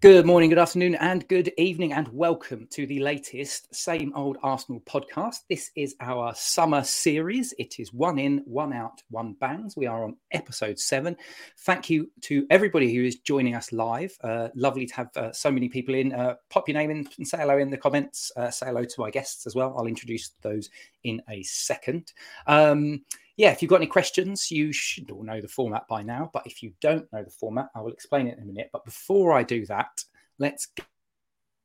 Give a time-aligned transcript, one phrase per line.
[0.00, 4.80] Good morning, good afternoon, and good evening, and welcome to the latest Same Old Arsenal
[4.80, 5.40] podcast.
[5.50, 7.52] This is our summer series.
[7.58, 9.76] It is one in, one out, one bangs.
[9.76, 11.18] We are on episode seven.
[11.66, 14.16] Thank you to everybody who is joining us live.
[14.24, 16.14] Uh, lovely to have uh, so many people in.
[16.14, 18.32] Uh, pop your name in and say hello in the comments.
[18.38, 19.74] Uh, say hello to my guests as well.
[19.76, 20.70] I'll introduce those
[21.04, 22.14] in a second.
[22.46, 23.04] Um,
[23.40, 26.28] yeah, if you've got any questions, you should all know the format by now.
[26.30, 28.68] But if you don't know the format, I will explain it in a minute.
[28.70, 30.04] But before I do that,
[30.38, 30.68] let's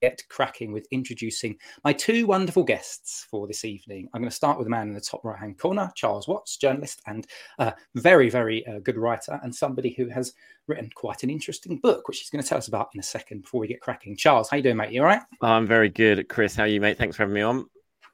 [0.01, 4.07] get cracking with introducing my two wonderful guests for this evening.
[4.13, 6.55] I'm going to start with the man in the top right hand corner, Charles Watts,
[6.55, 7.27] journalist and
[7.59, 10.33] a very, very uh, good writer, and somebody who has
[10.67, 13.41] written quite an interesting book, which he's going to tell us about in a second
[13.41, 14.15] before we get cracking.
[14.15, 14.93] Charles, how you doing, mate?
[14.93, 15.23] You all right?
[15.41, 16.55] I'm very good, Chris.
[16.55, 16.97] How are you, mate?
[16.97, 17.65] Thanks for having me on.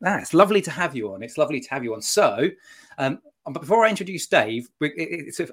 [0.03, 1.21] Ah, it's lovely to have you on.
[1.21, 2.01] It's lovely to have you on.
[2.01, 2.49] So,
[2.97, 4.69] um, but before I introduce Dave,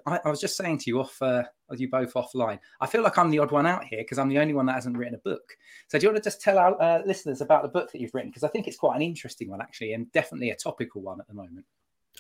[0.07, 1.45] I, was just saying to you off, uh,
[1.75, 2.59] you both offline.
[2.81, 4.75] I feel like I'm the odd one out here because I'm the only one that
[4.75, 5.57] hasn't written a book.
[5.89, 8.15] So do you want to just tell our uh, listeners about the book that you've
[8.15, 8.31] written?
[8.31, 11.27] Because I think it's quite an interesting one actually, and definitely a topical one at
[11.29, 11.65] the moment.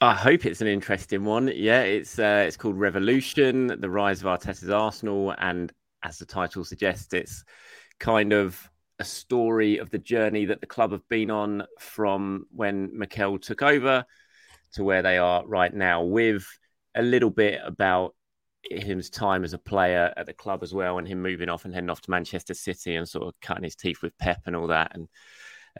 [0.00, 1.50] I hope it's an interesting one.
[1.54, 5.70] Yeah, it's uh, it's called Revolution: The Rise of Arteta's Arsenal, and
[6.02, 7.44] as the title suggests, it's
[7.98, 12.96] kind of a story of the journey that the club have been on from when
[12.96, 14.04] Mikel took over
[14.72, 16.46] to where they are right now, with
[16.94, 18.14] a little bit about
[18.70, 21.74] his time as a player at the club as well, and him moving off and
[21.74, 24.66] heading off to Manchester City and sort of cutting his teeth with Pep and all
[24.68, 25.08] that, and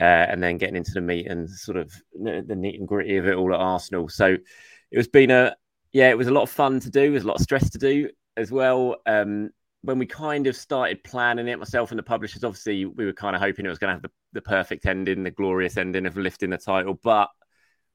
[0.01, 3.27] uh, and then getting into the meat and sort of the neat and gritty of
[3.27, 4.09] it all at Arsenal.
[4.09, 4.37] So
[4.91, 5.57] it was been a
[5.93, 7.03] yeah, it was a lot of fun to do.
[7.03, 8.97] It was a lot of stress to do as well.
[9.07, 9.51] Um,
[9.83, 13.35] when we kind of started planning it, myself and the publishers, obviously we were kind
[13.35, 16.17] of hoping it was going to have the, the perfect ending, the glorious ending of
[16.17, 16.99] lifting the title.
[17.03, 17.29] But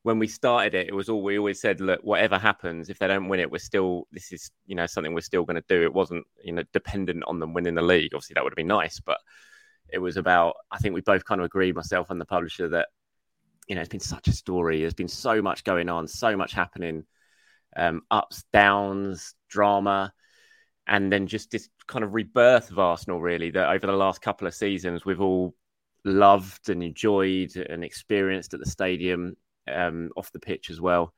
[0.03, 3.07] when we started it, it was all we always said, look, whatever happens, if they
[3.07, 5.83] don't win it, we're still this is, you know, something we're still going to do.
[5.83, 8.13] It wasn't, you know, dependent on them winning the league.
[8.13, 9.17] Obviously that would have been nice, but
[9.89, 12.89] it was about I think we both kind of agreed, myself and the publisher, that
[13.67, 14.81] you know, it's been such a story.
[14.81, 17.05] There's been so much going on, so much happening,
[17.75, 20.13] um, ups, downs, drama
[20.87, 24.47] and then just this kind of rebirth of Arsenal, really, that over the last couple
[24.47, 25.55] of seasons we've all
[26.03, 29.35] loved and enjoyed and experienced at the stadium,
[29.71, 31.13] um, off the pitch as well.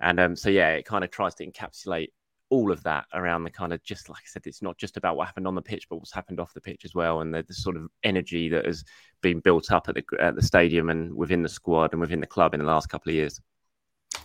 [0.00, 2.08] And um, so, yeah, it kind of tries to encapsulate
[2.50, 5.16] all of that around the kind of just like I said, it's not just about
[5.16, 7.42] what happened on the pitch, but what's happened off the pitch as well, and the,
[7.42, 8.84] the sort of energy that has
[9.20, 12.26] been built up at the at the stadium and within the squad and within the
[12.26, 13.40] club in the last couple of years.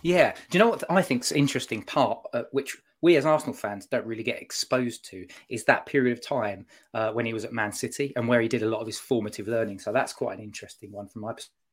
[0.02, 3.86] Yeah, do you know what I think's interesting part, uh, which we as Arsenal fans
[3.86, 7.52] don't really get exposed to is that period of time uh, when he was at
[7.52, 9.78] Man City and where he did a lot of his formative learning.
[9.78, 11.63] So that's quite an interesting one from my perspective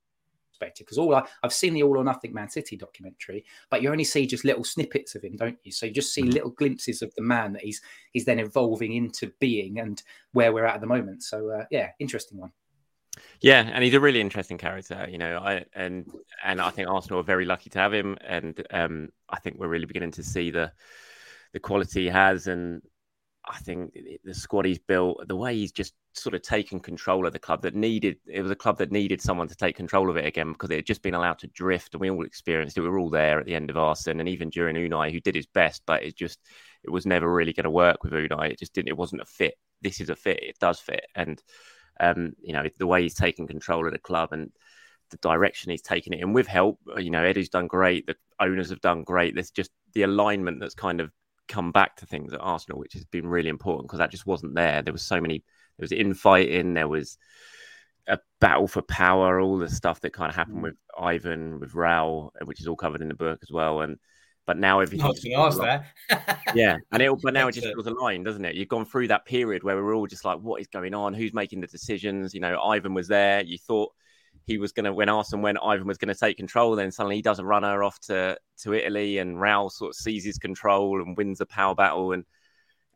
[0.69, 4.03] because all I, have seen the All or Nothing Man City documentary, but you only
[4.03, 5.72] see just little snippets of him, don't you?
[5.72, 6.33] So you just see mm.
[6.33, 10.01] little glimpses of the man that he's he's then evolving into being and
[10.33, 11.23] where we're at at the moment.
[11.23, 12.51] So uh, yeah, interesting one.
[13.41, 15.38] Yeah, and he's a really interesting character, you know.
[15.38, 16.09] I and
[16.44, 19.67] and I think Arsenal are very lucky to have him, and um, I think we're
[19.67, 20.72] really beginning to see the
[21.53, 22.81] the quality he has, and
[23.46, 27.34] I think the squad he's built, the way he's just sort of taken control of
[27.34, 30.18] the club that needed it was a club that needed someone to take control of
[30.18, 32.81] it again because it had just been allowed to drift, and we all experienced it.
[32.81, 35.35] We were all there at the end of Arsene, and even during Unai, who did
[35.35, 36.40] his best, but it just
[36.84, 38.52] it was never really going to work with Unai.
[38.52, 38.90] It just didn't.
[38.90, 39.56] It wasn't a fit.
[39.81, 40.44] This is a fit.
[40.44, 41.41] It does fit, and
[42.00, 44.52] um, you know the way he's taken control of the club and
[45.09, 46.79] the direction he's taken it in with help.
[46.97, 48.06] You know, Eddie's done great.
[48.06, 49.34] The owners have done great.
[49.34, 51.12] There's just the alignment that's kind of
[51.51, 54.56] come back to things at Arsenal, which has been really important because that just wasn't
[54.56, 54.81] there.
[54.81, 55.44] There was so many,
[55.78, 57.17] there was infighting, there was
[58.07, 60.63] a battle for power, all the stuff that kind of happened mm.
[60.63, 63.81] with Ivan, with Raul, which is all covered in the book as well.
[63.81, 63.97] And
[64.47, 65.19] but now everything's
[65.57, 65.85] there.
[66.56, 68.56] yeah, and it but now it just feels aligned, doesn't it?
[68.56, 71.14] You've gone through that period where we're all just like, what is going on?
[71.14, 72.34] Who's making the decisions?
[72.34, 73.43] You know, Ivan was there.
[73.43, 73.91] You thought
[74.46, 76.76] he was going to, when Arsene went, Ivan was going to take control.
[76.76, 80.38] Then suddenly he does a runner off to, to Italy and Raul sort of seizes
[80.38, 82.11] control and wins the power battle.
[82.11, 82.26] And,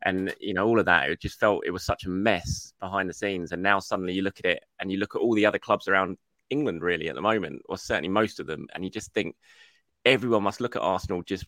[0.02, 3.08] and, you know, all of that, it just felt it was such a mess behind
[3.08, 3.52] the scenes.
[3.52, 5.88] And now suddenly you look at it and you look at all the other clubs
[5.88, 6.18] around
[6.50, 8.66] England really at the moment, or certainly most of them.
[8.74, 9.36] And you just think
[10.04, 11.46] everyone must look at Arsenal just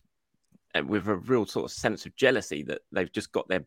[0.75, 3.65] uh, with a real sort of sense of jealousy that they've just got their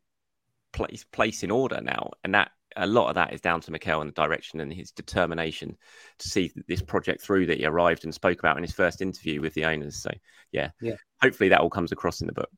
[0.73, 4.01] place place in order now, and that a lot of that is down to Mikel
[4.01, 5.77] and the direction and his determination
[6.19, 9.41] to see this project through that he arrived and spoke about in his first interview
[9.41, 9.97] with the owners.
[9.97, 10.11] So,
[10.53, 10.97] yeah, yeah.
[11.21, 12.51] hopefully that all comes across in the book.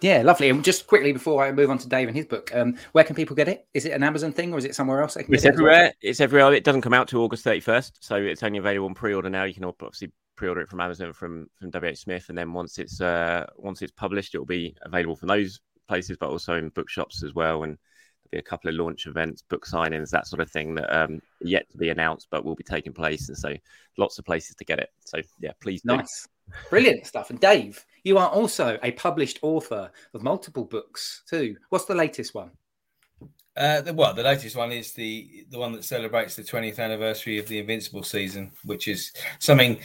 [0.00, 0.48] Yeah, lovely.
[0.48, 3.16] And just quickly before I move on to Dave and his book, um, where can
[3.16, 3.66] people get it?
[3.74, 5.16] Is it an Amazon thing or is it somewhere else?
[5.16, 5.86] It's everywhere.
[5.86, 6.52] It it's everywhere.
[6.54, 9.44] It doesn't come out till August 31st, so it's only available on pre-order now.
[9.44, 13.00] You can obviously pre-order it from Amazon from from WH Smith, and then once it's
[13.00, 17.24] uh, once it's published, it will be available from those places, but also in bookshops
[17.24, 17.64] as well.
[17.64, 17.76] And
[18.30, 21.68] be a couple of launch events, book signings, that sort of thing that um yet
[21.70, 23.28] to be announced, but will be taking place.
[23.28, 23.54] And so
[23.96, 24.90] lots of places to get it.
[25.04, 25.82] So yeah, please.
[25.82, 25.96] Do.
[25.96, 26.28] Nice,
[26.70, 27.30] brilliant stuff.
[27.30, 31.56] And Dave, you are also a published author of multiple books too.
[31.70, 32.50] What's the latest one?
[33.56, 37.38] Uh, the, well, the latest one is the the one that celebrates the 20th anniversary
[37.38, 39.80] of the Invincible season, which is something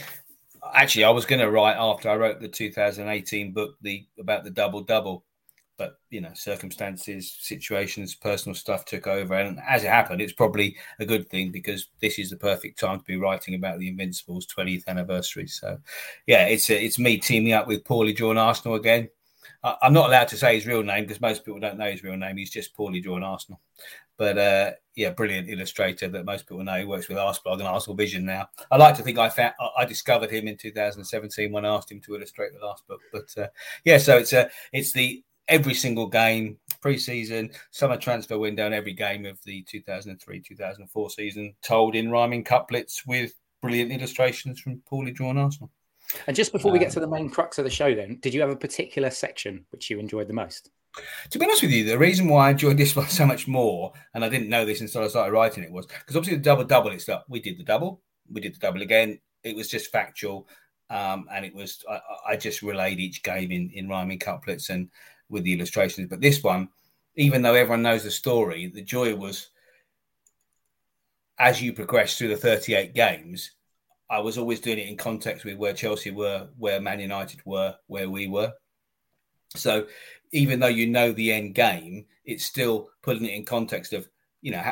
[0.72, 4.50] actually I was going to write after I wrote the 2018 book, the about the
[4.50, 5.24] double double,
[5.76, 10.76] but you know circumstances, situations, personal stuff took over, and as it happened, it's probably
[10.98, 14.46] a good thing because this is the perfect time to be writing about the Invincibles
[14.46, 15.46] 20th anniversary.
[15.46, 15.78] So,
[16.26, 19.08] yeah, it's it's me teaming up with Poorly Drawn Arsenal again.
[19.62, 22.16] I'm not allowed to say his real name because most people don't know his real
[22.16, 22.36] name.
[22.36, 23.60] He's just Poorly Drawn Arsenal.
[24.16, 26.78] But uh, yeah, brilliant illustrator that most people know.
[26.78, 28.48] He works with Arsblog and Arsenal Vision now.
[28.70, 32.00] I like to think I found I discovered him in 2017 when I asked him
[32.02, 33.00] to illustrate the last book.
[33.12, 33.48] But uh,
[33.84, 38.74] yeah, so it's a uh, it's the every single game pre-season, summer transfer window, and
[38.74, 43.32] every game of the 2003-2004 season told in rhyming couplets with
[43.62, 45.70] brilliant illustrations from poorly drawn Arsenal.
[46.26, 48.40] And just before we get to the main crux of the show, then, did you
[48.42, 50.70] have a particular section which you enjoyed the most?
[51.30, 53.92] To be honest with you, the reason why I enjoyed this one so much more,
[54.12, 56.64] and I didn't know this until I started writing it, was because obviously the double
[56.64, 56.90] double.
[56.90, 59.18] It's like we did the double, we did the double again.
[59.42, 60.48] It was just factual,
[60.90, 62.00] um, and it was I,
[62.30, 64.88] I, just relayed each game in in rhyming couplets and
[65.28, 66.08] with the illustrations.
[66.08, 66.68] But this one,
[67.16, 69.48] even though everyone knows the story, the joy was
[71.38, 73.52] as you progress through the 38 games.
[74.10, 77.74] I was always doing it in context with where Chelsea were, where Man United were,
[77.86, 78.52] where we were.
[79.56, 79.86] So
[80.32, 84.08] even though you know the end game, it's still putting it in context of,
[84.42, 84.62] you know,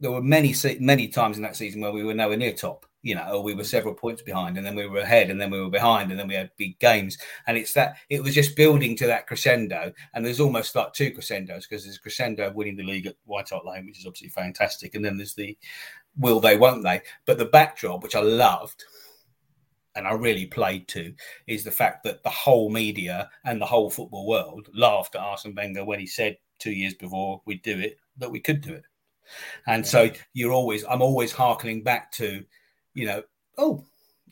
[0.00, 3.14] there were many many times in that season where we were nowhere near top, you
[3.14, 5.70] know, we were several points behind, and then we were ahead, and then we were
[5.70, 9.06] behind, and then we had big games, and it's that it was just building to
[9.06, 13.06] that crescendo, and there's almost like two crescendos because there's crescendo of winning the league
[13.06, 15.56] at White Hart Lane, which is obviously fantastic, and then there's the
[16.18, 17.00] will they, won't they?
[17.26, 18.84] But the backdrop, which I loved,
[19.94, 21.12] and I really played to,
[21.46, 25.54] is the fact that the whole media and the whole football world laughed at Arsene
[25.54, 28.84] Wenger when he said two years before we'd do it that we could do it.
[29.66, 29.90] And yeah.
[29.90, 32.44] so you're always, I'm always harkening back to,
[32.94, 33.22] you know,
[33.58, 33.84] oh,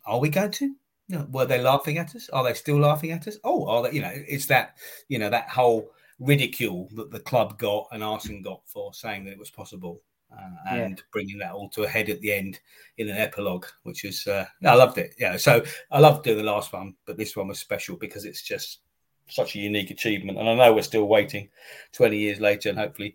[0.04, 0.74] are we going to?
[1.08, 2.28] You know, were they laughing at us?
[2.30, 3.36] Are they still laughing at us?
[3.42, 3.92] Oh, are they?
[3.92, 4.76] You know, it's that,
[5.08, 5.90] you know, that whole
[6.20, 10.02] ridicule that the club got and Arsene got for saying that it was possible
[10.32, 11.04] uh, and yeah.
[11.12, 12.60] bringing that all to a head at the end
[12.98, 15.14] in an epilogue, which is uh, I loved it.
[15.18, 18.42] Yeah, so I loved doing the last one, but this one was special because it's
[18.42, 18.80] just
[19.28, 21.48] such a unique achievement, and I know we're still waiting
[21.92, 23.14] twenty years later, and hopefully.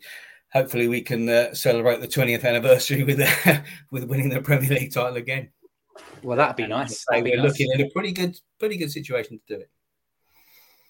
[0.54, 3.62] Hopefully, we can uh, celebrate the 20th anniversary with uh,
[3.92, 5.50] with winning the Premier League title again.
[6.24, 7.06] Well, that'd be and nice.
[7.10, 7.80] That'd we're be looking nice.
[7.80, 9.70] at a pretty good, pretty good situation to do it.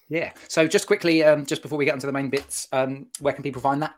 [0.08, 0.34] Yeah.
[0.48, 3.44] So, just quickly, um, just before we get into the main bits, um, where can
[3.44, 3.96] people find that?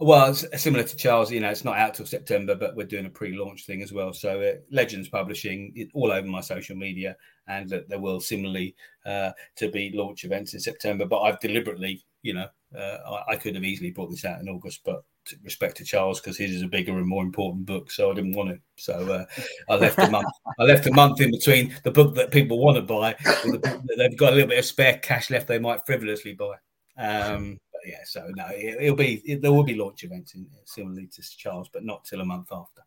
[0.00, 3.10] Well, similar to Charles, you know, it's not out till September, but we're doing a
[3.10, 4.12] pre-launch thing as well.
[4.12, 7.16] So uh, Legends Publishing it, all over my social media,
[7.48, 11.04] and uh, there will similarly uh, to be launch events in September.
[11.04, 12.46] But I've deliberately, you know,
[12.76, 12.98] uh,
[13.28, 15.02] I, I, could have easily brought this out in August, but
[15.42, 18.36] respect to Charles because his is a bigger and more important book, so I didn't
[18.36, 18.58] want to.
[18.76, 19.24] So uh,
[19.70, 20.28] I left a month.
[20.58, 24.16] I left a month in between the book that people want to buy, the they've
[24.16, 26.54] got a little bit of spare cash left they might frivolously buy.
[26.98, 31.06] Um, yeah, so no, it, will be it, there will be launch events in, similarly
[31.06, 32.82] to Charles, but not till a month after.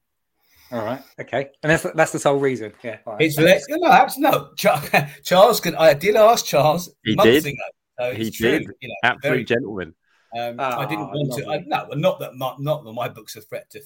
[0.72, 2.72] All right, okay, and that's that's the sole reason.
[2.84, 3.22] Yeah, right.
[3.22, 4.50] it's less, no, no.
[5.24, 5.76] Charles can.
[5.76, 7.54] I did ask Charles he months did.
[7.54, 7.64] ago.
[8.00, 8.64] So he did.
[8.82, 9.96] You know, Absolute very, gentleman.
[10.38, 11.50] Um, oh, I didn't want to.
[11.50, 13.82] I, no, not that my, not that my book's a threat to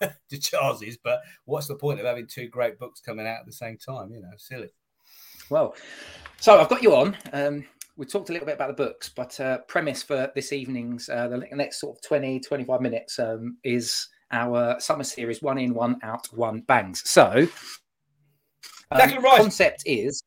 [0.30, 3.52] to Charles's, but what's the point of having two great books coming out at the
[3.52, 4.10] same time?
[4.10, 4.68] You know, silly.
[5.48, 5.74] Well,
[6.38, 7.16] so I've got you on.
[7.32, 7.64] Um,
[7.96, 11.28] we talked a little bit about the books, but uh, premise for this evening's, uh,
[11.28, 15.98] the next sort of 20, 25 minutes um, is our summer series, one in, one
[16.02, 17.08] out, one bangs.
[17.08, 17.46] So,
[18.90, 20.22] um, concept is,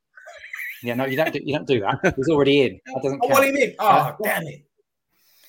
[0.84, 2.14] yeah, no, you don't do, you don't do that.
[2.16, 2.80] He's already in.
[2.86, 3.22] That doesn't.
[3.24, 3.76] Oh, what do you mean?
[3.80, 4.66] Oh, damn it!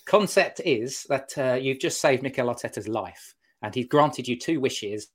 [0.06, 4.60] Concept is that uh, you've just saved Mikel Arteta's life, and he's granted you two
[4.60, 5.08] wishes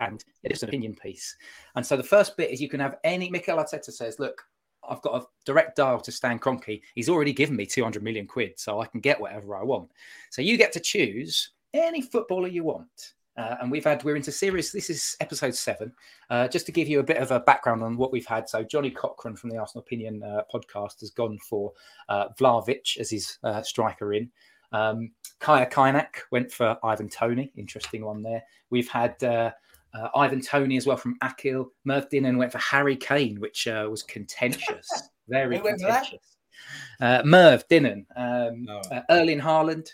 [0.00, 1.36] and it's an opinion piece.
[1.76, 4.42] And so the first bit is you can have any Mikel Arteta says, look,
[4.88, 6.82] I've got a direct dial to Stan Kroenke.
[6.94, 9.90] He's already given me 200 million quid, so I can get whatever I want.
[10.30, 13.14] So you get to choose any footballer you want.
[13.36, 14.70] Uh, and we've had we're into series.
[14.70, 15.92] This is episode seven.
[16.30, 18.48] Uh, just to give you a bit of a background on what we've had.
[18.48, 21.72] So Johnny Cochran from the Arsenal Opinion uh, podcast has gone for
[22.08, 24.30] uh, Vlahovic as his uh, striker in.
[24.72, 25.10] Um,
[25.40, 27.52] Kaya Kainak went for Ivan Toney.
[27.56, 28.42] Interesting one there.
[28.70, 29.50] We've had uh,
[30.14, 31.72] Ivan Toney as well from Akil.
[31.84, 34.88] Merv Dinan went for Harry Kane, which was contentious,
[35.28, 36.36] very contentious.
[37.00, 39.00] Merv Dinan, um, oh.
[39.10, 39.88] Erling Haaland.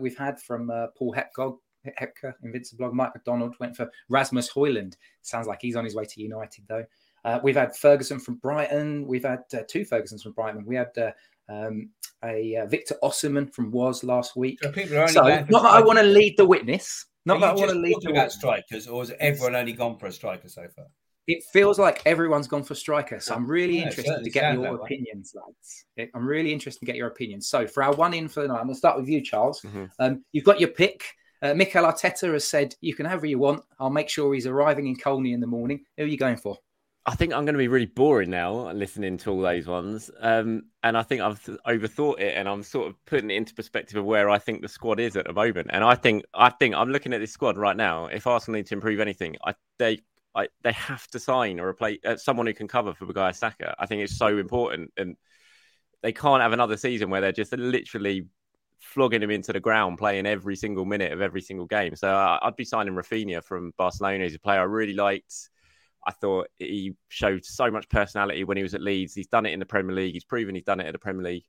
[0.00, 1.58] we've had from Paul Hepgog
[1.96, 4.94] Hepker, Invincible, Mike McDonald went for Rasmus Højlund.
[5.22, 6.84] Sounds like he's on his way to United, though.
[7.24, 9.06] Uh, we've had Ferguson from Brighton.
[9.06, 10.64] We've had uh, two Fergusons from Brighton.
[10.64, 11.10] We had uh,
[11.48, 11.90] um,
[12.24, 14.58] a uh, Victor Osimhen from Woz last week.
[14.62, 17.06] So, so not that I want to lead the witness.
[17.24, 20.06] Not that I want to lead the about strikers, or has everyone only gone for
[20.06, 20.86] a striker so far?
[21.26, 23.18] It feels like everyone's gone for striker.
[23.18, 25.86] So I'm really yeah, interested to get your opinions, lads.
[26.14, 27.48] I'm really interested to get your opinions.
[27.48, 29.60] So for our one in for the night, I'm going to start with you, Charles.
[29.62, 29.84] Mm-hmm.
[29.98, 31.02] Um, you've got your pick.
[31.42, 33.62] Uh, Mikel Arteta has said, you can have who you want.
[33.78, 35.84] I'll make sure he's arriving in Colney in the morning.
[35.96, 36.58] Who are you going for?
[37.08, 40.10] I think I'm going to be really boring now listening to all those ones.
[40.20, 43.96] Um, and I think I've overthought it and I'm sort of putting it into perspective
[43.96, 45.68] of where I think the squad is at the moment.
[45.70, 48.06] And I think I think I'm looking at this squad right now.
[48.06, 50.00] If Arsenal need to improve anything, I, they
[50.34, 53.76] I, they have to sign or replace uh, someone who can cover for Bukayo Saka.
[53.78, 54.90] I think it's so important.
[54.96, 55.16] And
[56.02, 58.26] they can't have another season where they're just literally
[58.86, 61.96] flogging him into the ground, playing every single minute of every single game.
[61.96, 64.24] So uh, I'd be signing Raphinha from Barcelona.
[64.24, 65.50] He's a player I really liked.
[66.06, 69.14] I thought he showed so much personality when he was at Leeds.
[69.14, 70.14] He's done it in the Premier League.
[70.14, 71.44] He's proven he's done it at the Premier League.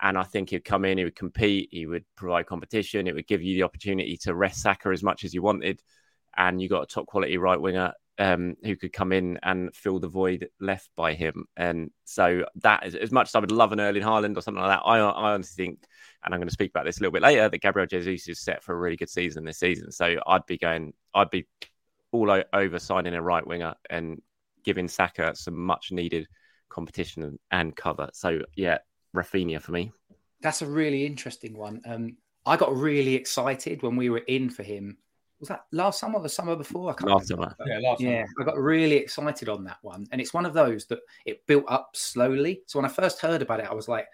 [0.00, 3.26] And I think he'd come in, he would compete, he would provide competition, it would
[3.26, 5.80] give you the opportunity to rest Saka as much as you wanted.
[6.36, 9.98] And you got a top quality right winger um, who could come in and fill
[9.98, 11.46] the void left by him.
[11.56, 14.62] And so that is as much as I would love an Erling Haaland or something
[14.62, 14.86] like that.
[14.86, 15.84] I, I honestly think,
[16.24, 18.40] and I'm going to speak about this a little bit later, that Gabriel Jesus is
[18.40, 19.92] set for a really good season this season.
[19.92, 21.46] So I'd be going, I'd be
[22.12, 24.22] all over signing a right winger and
[24.64, 26.26] giving Saka some much needed
[26.68, 28.08] competition and cover.
[28.12, 28.78] So yeah,
[29.14, 29.92] Raphinha for me.
[30.40, 31.82] That's a really interesting one.
[31.86, 34.98] Um, I got really excited when we were in for him
[35.40, 36.90] was that last summer or the summer before?
[36.90, 37.54] I can't last remember.
[37.58, 37.70] summer.
[37.70, 38.40] Yeah, last yeah, summer.
[38.40, 40.06] I got really excited on that one.
[40.12, 42.62] And it's one of those that it built up slowly.
[42.66, 44.06] So when I first heard about it, I was like,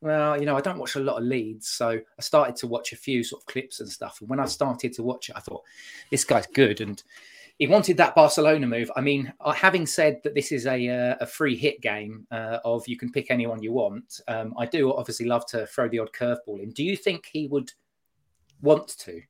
[0.00, 1.68] well, you know, I don't watch a lot of Leeds.
[1.68, 4.20] So I started to watch a few sort of clips and stuff.
[4.20, 5.64] And when I started to watch it, I thought,
[6.10, 6.80] this guy's good.
[6.80, 7.02] And
[7.58, 8.88] he wanted that Barcelona move.
[8.94, 12.86] I mean, having said that this is a, uh, a free hit game uh, of
[12.86, 16.12] you can pick anyone you want, um, I do obviously love to throw the odd
[16.12, 16.70] curveball in.
[16.70, 17.72] Do you think he would
[18.62, 19.20] want to?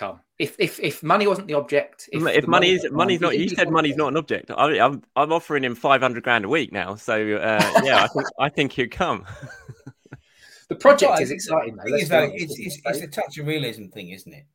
[0.00, 0.20] Come.
[0.38, 3.70] If if if money wasn't the object, if, if money is money's not, you said
[3.70, 4.50] money's not an object.
[4.50, 6.94] I, am I'm, I'm offering him five hundred grand a week now.
[6.94, 9.26] So uh, yeah, I think I think he'd come.
[10.68, 11.76] the project is exciting.
[11.76, 14.46] Though, it's, it's, it's, it's, a touch of realism thing, isn't it?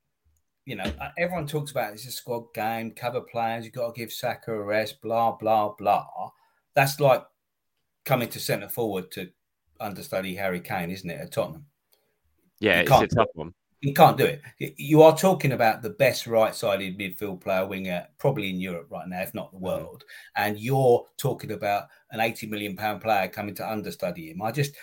[0.65, 3.65] You know, uh, everyone talks about it's a squad game, cover players.
[3.65, 6.31] You've got to give Saka a rest, blah blah blah.
[6.73, 7.23] That's like
[8.03, 9.29] coming to centre forward to
[9.79, 11.21] understudy Harry Kane, isn't it?
[11.21, 11.67] At Tottenham.
[12.59, 13.53] Yeah, it's a tough one.
[13.85, 14.41] You can't do it.
[14.77, 19.21] You are talking about the best right-sided midfield player winger probably in Europe right now,
[19.21, 19.65] if not the mm-hmm.
[19.65, 20.03] world.
[20.35, 24.41] And you're talking about an 80 million pound player coming to understudy him.
[24.41, 24.73] I just,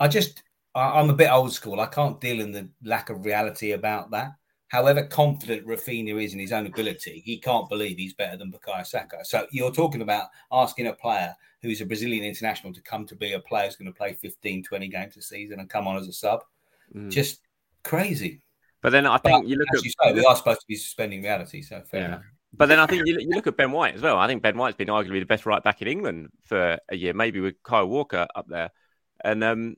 [0.00, 0.42] I just,
[0.74, 1.80] I'm a bit old school.
[1.80, 4.32] I can't deal in the lack of reality about that.
[4.68, 8.86] However confident Raphinha is in his own ability, he can't believe he's better than Bukayo
[8.86, 9.24] Saka.
[9.24, 13.32] So you're talking about asking a player who's a Brazilian international to come to be
[13.32, 16.06] a player who's going to play 15, 20 games a season and come on as
[16.06, 16.44] a sub.
[16.94, 17.10] Mm.
[17.10, 17.40] Just
[17.84, 18.42] crazy.
[18.82, 20.76] But then I think but, you look at you say, we are supposed to be
[20.76, 22.06] suspending reality, so fair yeah.
[22.06, 22.22] enough.
[22.54, 24.18] But then I think you, you, look at Ben White as well.
[24.18, 27.14] I think Ben White's been arguably the best right back in England for a year,
[27.14, 28.70] maybe with Kyle Walker up there,
[29.24, 29.76] and um,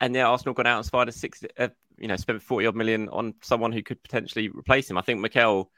[0.00, 2.76] and yeah, Arsenal got out and spied a six, uh, you know, spent forty odd
[2.76, 4.96] million on someone who could potentially replace him.
[4.96, 5.70] I think Mikel,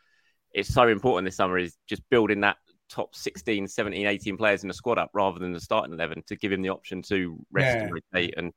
[0.52, 2.58] it's so important this summer is just building that
[2.90, 6.36] top 16, 17, 18 players in the squad up rather than the starting eleven to
[6.36, 7.82] give him the option to rest yeah.
[7.82, 8.52] and rotate and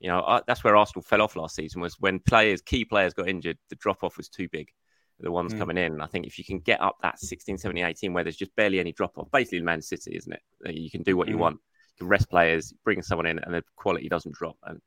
[0.00, 3.28] you know, that's where Arsenal fell off last season was when players, key players got
[3.28, 4.68] injured, the drop off was too big.
[5.20, 5.58] The ones mm.
[5.58, 6.00] coming in.
[6.00, 8.78] I think if you can get up that 16, 17, 18 where there's just barely
[8.78, 10.74] any drop off, basically Man City, isn't it?
[10.76, 11.30] You can do what mm.
[11.30, 11.56] you want.
[11.56, 14.56] You can rest players, bring someone in, and the quality doesn't drop.
[14.62, 14.80] And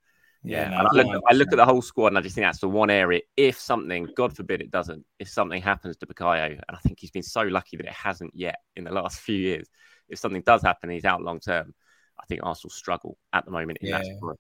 [0.44, 2.46] yeah, yeah no, I, look, I, look, at the whole squad and I just think
[2.46, 3.20] that's the one area.
[3.36, 7.12] If something, God forbid it doesn't, if something happens to Bukayo, and I think he's
[7.12, 9.68] been so lucky that it hasn't yet in the last few years,
[10.08, 11.74] if something does happen, he's out long term.
[12.18, 13.98] I think Arsenal struggle at the moment in yeah.
[13.98, 14.38] that squad.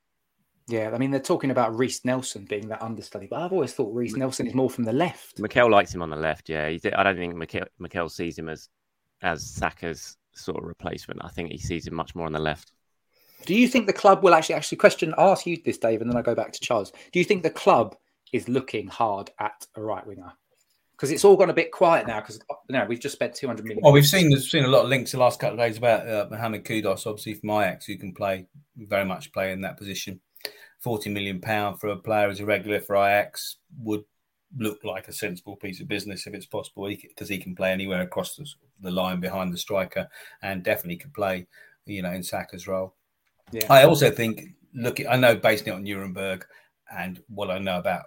[0.67, 3.93] Yeah, I mean they're talking about Reiss Nelson being that understudy, but I've always thought
[3.93, 5.39] Reiss Nelson is more from the left.
[5.39, 6.49] Mikel likes him on the left.
[6.49, 8.69] Yeah, I don't think Mikel, Mikel sees him as
[9.21, 11.23] as Saka's sort of replacement.
[11.23, 12.71] I think he sees him much more on the left.
[13.45, 15.13] Do you think the club will actually actually question?
[15.17, 16.91] I'll ask you this, Dave, and then I go back to Charles.
[17.11, 17.95] Do you think the club
[18.31, 20.33] is looking hard at a right winger?
[21.01, 22.39] because it's all gone a bit quiet now because
[22.69, 23.81] you know we've just spent 200 million.
[23.81, 26.07] Well, we've seen we've seen a lot of links the last couple of days about
[26.07, 28.45] uh, Mohamed Kudus, obviously from Ajax, who can play
[28.77, 30.21] very much play in that position.
[30.81, 34.03] 40 million pound for a player as a regular for Ajax would
[34.57, 37.71] look like a sensible piece of business if it's possible because he, he, can play
[37.71, 38.45] anywhere across the,
[38.81, 40.09] the, line behind the striker
[40.41, 41.47] and definitely could play
[41.85, 42.93] you know in Saka's role.
[43.51, 43.65] Yeah.
[43.69, 46.45] I also think look I know based on Nuremberg
[46.93, 48.05] and what I know about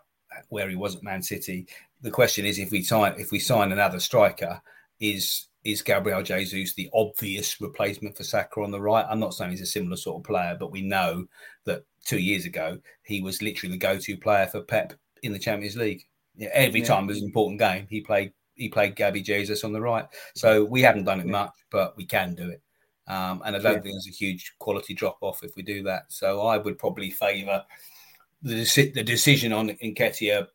[0.49, 1.67] where he was at Man City
[2.03, 4.61] the question is if we sign if we sign another striker
[5.01, 9.07] is is Gabriel Jesus the obvious replacement for Saka on the right?
[9.09, 11.27] I'm not saying he's a similar sort of player, but we know
[11.65, 14.93] that two years ago he was literally the go-to player for Pep
[15.23, 16.05] in the Champions League.
[16.37, 16.87] Yeah, every yeah.
[16.87, 20.07] time it was an important game, he played he played Gabby Jesus on the right.
[20.35, 22.63] So we haven't done it much, but we can do it.
[23.07, 23.81] Um, and I don't yeah.
[23.81, 26.05] think there's a huge quality drop off if we do that.
[26.09, 27.65] So I would probably favour
[28.43, 30.47] the, the decision on Nketiah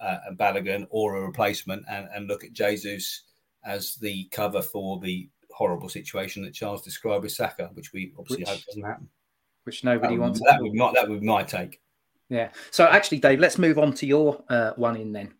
[0.00, 3.24] uh, and Balogun or a replacement, and, and look at Jesus
[3.64, 8.44] as the cover for the horrible situation that Charles described with Saka, which we obviously
[8.44, 9.08] which, hope doesn't happen.
[9.64, 10.40] Which nobody um, wants.
[10.40, 11.80] That would not that would be my take.
[12.28, 12.50] Yeah.
[12.70, 15.34] So actually, Dave, let's move on to your uh, one in then.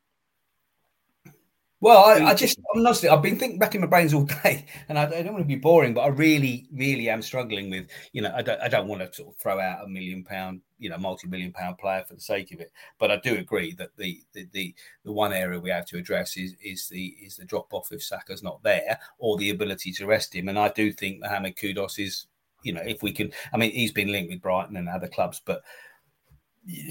[1.82, 4.98] Well, I, I just honestly, I've been thinking back in my brains all day, and
[4.98, 8.20] I, I, don't want to be boring, but I really, really am struggling with, you
[8.20, 10.90] know, I don't, I don't want to sort of throw out a million pound, you
[10.90, 12.70] know, multi-million pound player for the sake of it.
[12.98, 14.74] But I do agree that the the the,
[15.04, 18.02] the one area we have to address is is the is the drop off if
[18.02, 20.50] Saka's not there, or the ability to rest him.
[20.50, 22.26] And I do think Mohamed Kudus is,
[22.62, 25.40] you know, if we can, I mean, he's been linked with Brighton and other clubs,
[25.44, 25.62] but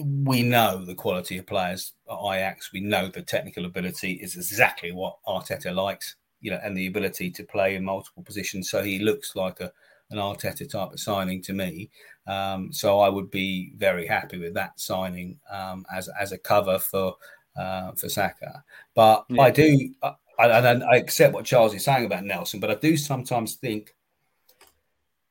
[0.04, 2.72] we know the quality of players at Ajax.
[2.74, 7.32] We know the technical ability is exactly what Arteta likes, you know, and the ability
[7.32, 8.70] to play in multiple positions.
[8.70, 9.72] So he looks like a
[10.12, 11.90] an Arteta type of signing to me.
[12.28, 16.80] Um, so I would be very happy with that signing um, as as a cover
[16.80, 17.16] for
[17.58, 18.64] uh, for Saka.
[18.96, 19.42] But yeah.
[19.42, 22.98] I do, I, I, I accept what Charles is saying about Nelson, but I do
[22.98, 23.94] sometimes think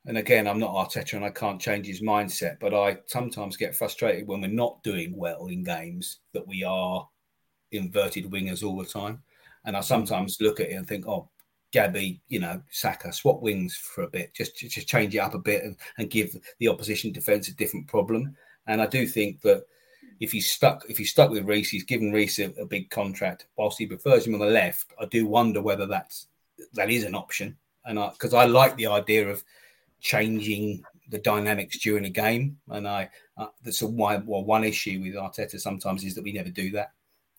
[0.09, 3.77] and again, I'm not Arteta and I can't change his mindset, but I sometimes get
[3.77, 7.07] frustrated when we're not doing well in games that we are
[7.73, 9.23] inverted wingers all the time.
[9.67, 11.29] And I sometimes look at it and think, oh,
[11.73, 15.39] Gabby, you know, Saka, swap wings for a bit, just just change it up a
[15.39, 18.35] bit and, and give the opposition defence a different problem.
[18.67, 19.67] And I do think that
[20.21, 23.47] if he's stuck, if he's stuck with Reiss, he's given Reiss a, a, big contract.
[23.59, 26.29] Whilst he prefers him on the left, I do wonder whether that's
[26.73, 27.59] that is an option.
[27.85, 29.45] And because I, I like the idea of
[30.01, 32.59] changing the dynamics during a game.
[32.69, 36.33] And I uh, that's a why well, one issue with Arteta sometimes is that we
[36.33, 36.93] never do that.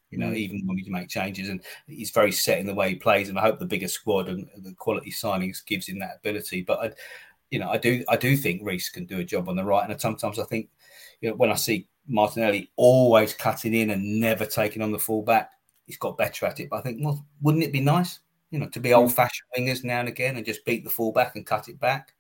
[0.09, 0.37] You know, mm.
[0.37, 3.29] even when we make changes, and he's very set in the way he plays.
[3.29, 6.63] And I hope the bigger squad and the quality signings gives him that ability.
[6.63, 6.91] But I,
[7.51, 9.87] you know, I do I do think Reiss can do a job on the right.
[9.87, 10.69] And sometimes I think,
[11.21, 15.51] you know, when I see Martinelli always cutting in and never taking on the fullback,
[15.85, 16.69] he's got better at it.
[16.71, 18.19] But I think, well, wouldn't it be nice,
[18.49, 18.97] you know, to be mm.
[18.97, 22.15] old fashioned wingers now and again and just beat the fullback and cut it back?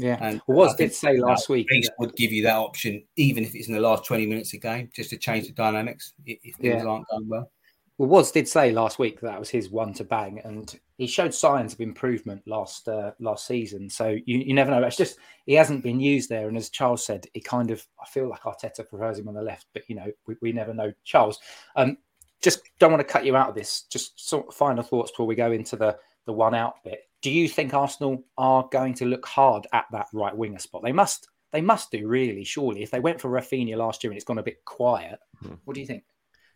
[0.00, 0.18] Yeah.
[0.20, 3.68] And well, what did say last week would give you that option, even if it's
[3.68, 6.84] in the last 20 minutes of game, just to change the dynamics if things yeah.
[6.84, 7.50] aren't going well.
[7.98, 11.06] Well, Woz did say last week that, that was his one to bang, and he
[11.06, 13.90] showed signs of improvement last uh, last season.
[13.90, 14.82] So you, you never know.
[14.84, 18.06] It's just he hasn't been used there, and as Charles said, he kind of I
[18.06, 20.94] feel like Arteta prefers him on the left, but you know we, we never know.
[21.04, 21.40] Charles,
[21.76, 21.98] um,
[22.40, 23.82] just don't want to cut you out of this.
[23.82, 27.30] Just sort of final thoughts before we go into the the one out bit do
[27.30, 30.82] you think Arsenal are going to look hard at that right winger spot?
[30.82, 31.28] They must.
[31.52, 32.44] They must do really.
[32.44, 35.54] Surely, if they went for Raphinha last year and it's gone a bit quiet, hmm.
[35.64, 36.04] what do you think?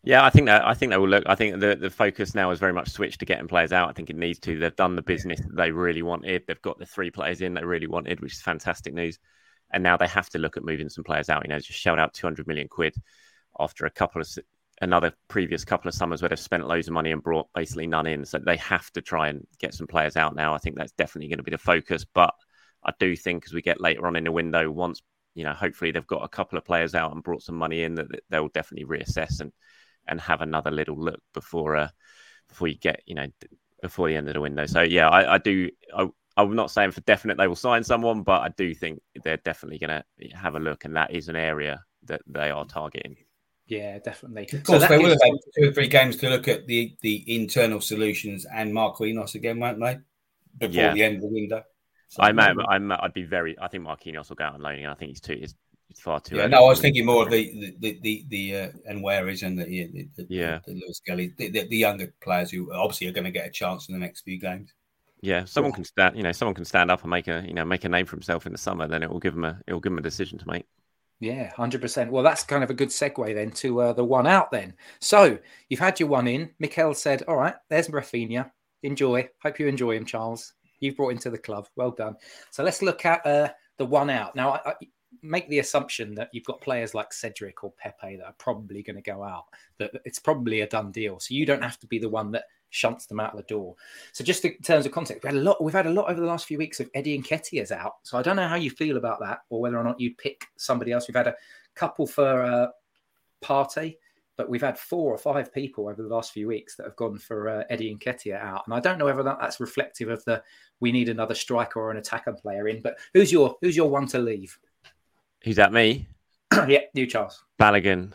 [0.04, 1.24] Yeah, I think that I think they will look.
[1.26, 3.88] I think the the focus now is very much switched to getting players out.
[3.88, 4.58] I think it needs to.
[4.58, 6.44] They've done the business they really wanted.
[6.46, 9.18] They've got the three players in they really wanted, which is fantastic news.
[9.72, 11.42] And now they have to look at moving some players out.
[11.44, 12.94] You know, just shelled out 200 million quid
[13.58, 14.28] after a couple of
[14.80, 18.06] another previous couple of summers where they've spent loads of money and brought basically none
[18.06, 18.24] in.
[18.24, 20.54] So they have to try and get some players out now.
[20.54, 22.04] I think that's definitely going to be the focus.
[22.04, 22.34] But
[22.84, 25.00] I do think as we get later on in the window, once
[25.34, 27.96] you know, hopefully they've got a couple of players out and brought some money in,
[27.96, 29.52] that they'll definitely reassess and
[30.06, 31.88] and have another little look before uh
[32.46, 33.26] before you get you know
[33.82, 34.66] before the end of the window.
[34.66, 35.70] So yeah, I, I do.
[35.94, 39.36] I, I'm not saying for definite they will sign someone, but I do think they're
[39.38, 43.16] definitely going to have a look, and that is an area that they are targeting.
[43.66, 44.48] Yeah, definitely.
[44.52, 46.94] Of course, so they will have had two or three games to look at the
[47.00, 49.98] the internal solutions and Marquinhos again, won't they?
[50.58, 50.92] Before yeah.
[50.92, 51.62] the end of the window.
[52.08, 53.58] So I'm, I'm, I'd be very.
[53.58, 54.86] I think Marquinhos will go out on loaning.
[54.86, 55.36] I think he's too.
[55.40, 55.54] He's,
[55.98, 56.36] far too.
[56.36, 59.42] Yeah, no, I was thinking more of the the the the uh, and where is
[59.42, 63.06] and the, the, the yeah the, the Lewis-Skelly, the, the, the younger players who obviously
[63.08, 64.72] are going to get a chance in the next few games.
[65.20, 66.16] Yeah, someone can stand.
[66.16, 68.16] You know, someone can stand up and make a you know make a name for
[68.16, 68.86] himself in the summer.
[68.86, 70.66] Then it will give him a it will give him a decision to make.
[71.24, 72.12] Yeah, hundred percent.
[72.12, 74.50] Well, that's kind of a good segue then to uh, the one out.
[74.50, 75.38] Then, so
[75.70, 76.50] you've had your one in.
[76.58, 78.50] Mikel said, "All right, there's Raphinha.
[78.82, 79.26] Enjoy.
[79.42, 80.52] Hope you enjoy him, Charles.
[80.80, 81.66] You've brought him to the club.
[81.76, 82.16] Well done."
[82.50, 84.50] So let's look at uh, the one out now.
[84.50, 84.74] I, I,
[85.22, 88.96] make the assumption that you've got players like Cedric or Pepe that are probably going
[88.96, 89.44] to go out.
[89.78, 91.20] That it's probably a done deal.
[91.20, 93.76] So you don't have to be the one that shunts them out of the door.
[94.12, 95.62] So just in terms of context, we had a lot.
[95.62, 97.94] We've had a lot over the last few weeks of Eddie and Nketiah's out.
[98.02, 100.44] So I don't know how you feel about that, or whether or not you'd pick
[100.56, 101.08] somebody else.
[101.08, 101.36] We've had a
[101.74, 102.66] couple for uh,
[103.42, 103.96] Partey,
[104.36, 107.18] but we've had four or five people over the last few weeks that have gone
[107.18, 110.42] for uh, Eddie Nketiah out, and I don't know whether that, that's reflective of the
[110.80, 112.82] we need another striker or an attacker player in.
[112.82, 114.58] But who's your who's your one to leave?
[115.44, 115.72] Who's that?
[115.72, 116.08] Me?
[116.68, 117.44] yeah, you, Charles.
[117.60, 118.12] Balogun.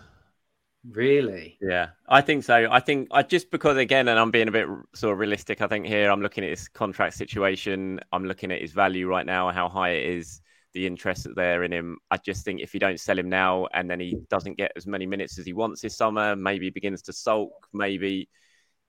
[0.88, 1.58] Really?
[1.62, 2.68] Yeah, I think so.
[2.72, 5.62] I think I just because again, and I'm being a bit sort of realistic.
[5.62, 8.00] I think here I'm looking at his contract situation.
[8.14, 10.42] I'm looking at his value right now, how high it is,
[10.74, 11.98] the interest that there in him.
[12.10, 14.88] I just think if you don't sell him now, and then he doesn't get as
[14.88, 17.68] many minutes as he wants this summer, maybe he begins to sulk.
[17.74, 18.30] Maybe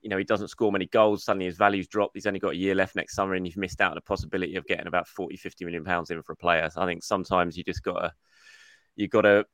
[0.01, 1.25] you know he doesn't score many goals.
[1.25, 2.15] Suddenly his value's dropped.
[2.15, 4.55] He's only got a year left next summer, and you've missed out on the possibility
[4.55, 6.71] of getting about 40, 50 million pounds in for a player.
[6.71, 8.13] So I think sometimes you just gotta
[8.95, 9.45] you got to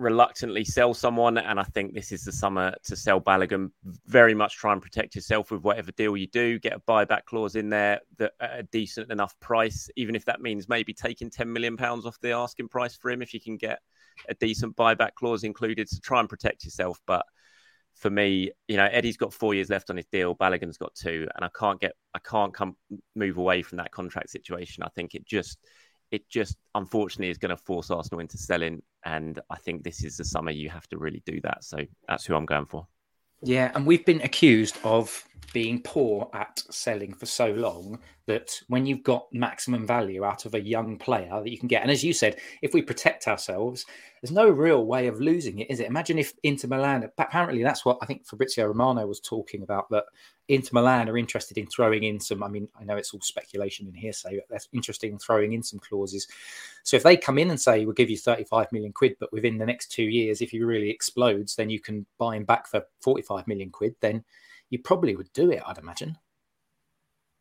[0.00, 1.38] reluctantly sell someone.
[1.38, 3.70] And I think this is the summer to sell Balogun.
[4.06, 6.58] Very much try and protect yourself with whatever deal you do.
[6.58, 10.40] Get a buyback clause in there that at a decent enough price, even if that
[10.40, 13.22] means maybe taking ten million pounds off the asking price for him.
[13.22, 13.80] If you can get
[14.28, 17.00] a decent buyback clause included, to try and protect yourself.
[17.06, 17.24] But
[17.94, 20.34] for me, you know, Eddie's got four years left on his deal.
[20.34, 22.76] Balogun's got two, and I can't get, I can't come
[23.14, 24.82] move away from that contract situation.
[24.82, 25.58] I think it just
[26.10, 28.82] it just unfortunately is going to force Arsenal into selling.
[29.04, 31.64] And I think this is the summer you have to really do that.
[31.64, 32.86] So that's who I'm going for.
[33.42, 38.84] Yeah, and we've been accused of being poor at selling for so long that when
[38.84, 42.04] you've got maximum value out of a young player that you can get, and as
[42.04, 43.86] you said, if we protect ourselves,
[44.20, 45.86] there's no real way of losing it, is it?
[45.86, 50.04] Imagine if Inter Milan, apparently that's what I think Fabrizio Romano was talking about, that
[50.50, 53.86] Inter Milan are interested in throwing in some, I mean, I know it's all speculation
[53.86, 56.26] and hearsay, but they're in throwing in some clauses.
[56.82, 59.58] So if they come in and say, we'll give you 35 million quid, but within
[59.58, 62.82] the next two years, if he really explodes, then you can buy him back for
[63.00, 64.24] 45 million quid, then
[64.70, 66.18] you probably would do it, I'd imagine.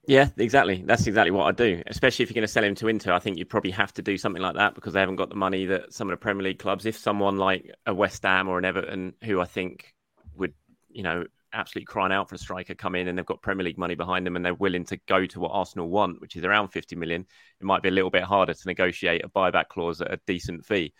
[0.05, 0.83] Yeah, exactly.
[0.85, 1.81] That's exactly what I do.
[1.87, 4.01] Especially if you're going to sell him to Inter, I think you probably have to
[4.01, 6.43] do something like that because they haven't got the money that some of the Premier
[6.43, 6.85] League clubs.
[6.85, 9.93] If someone like a West Ham or an Everton, who I think
[10.35, 10.53] would,
[10.89, 13.77] you know, absolutely crying out for a striker come in and they've got Premier League
[13.77, 16.69] money behind them and they're willing to go to what Arsenal want, which is around
[16.69, 17.25] 50 million,
[17.59, 20.65] it might be a little bit harder to negotiate a buyback clause at a decent
[20.65, 20.93] fee.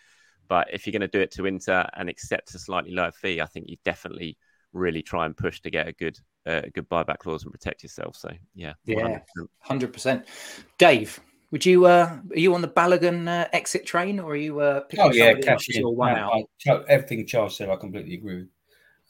[0.48, 3.40] But if you're going to do it to Inter and accept a slightly lower fee,
[3.40, 4.36] I think you definitely
[4.72, 7.82] really try and push to get a good uh, a good buyback clause and protect
[7.82, 8.16] yourself.
[8.16, 9.20] So yeah, yeah,
[9.60, 10.26] hundred percent.
[10.78, 14.60] Dave, would you uh, are you on the Balogun uh, exit train or are you
[14.60, 15.84] uh, picking oh yeah, cash in.
[15.84, 16.32] one out?
[16.66, 18.48] I, everything Charles said, I completely agree with.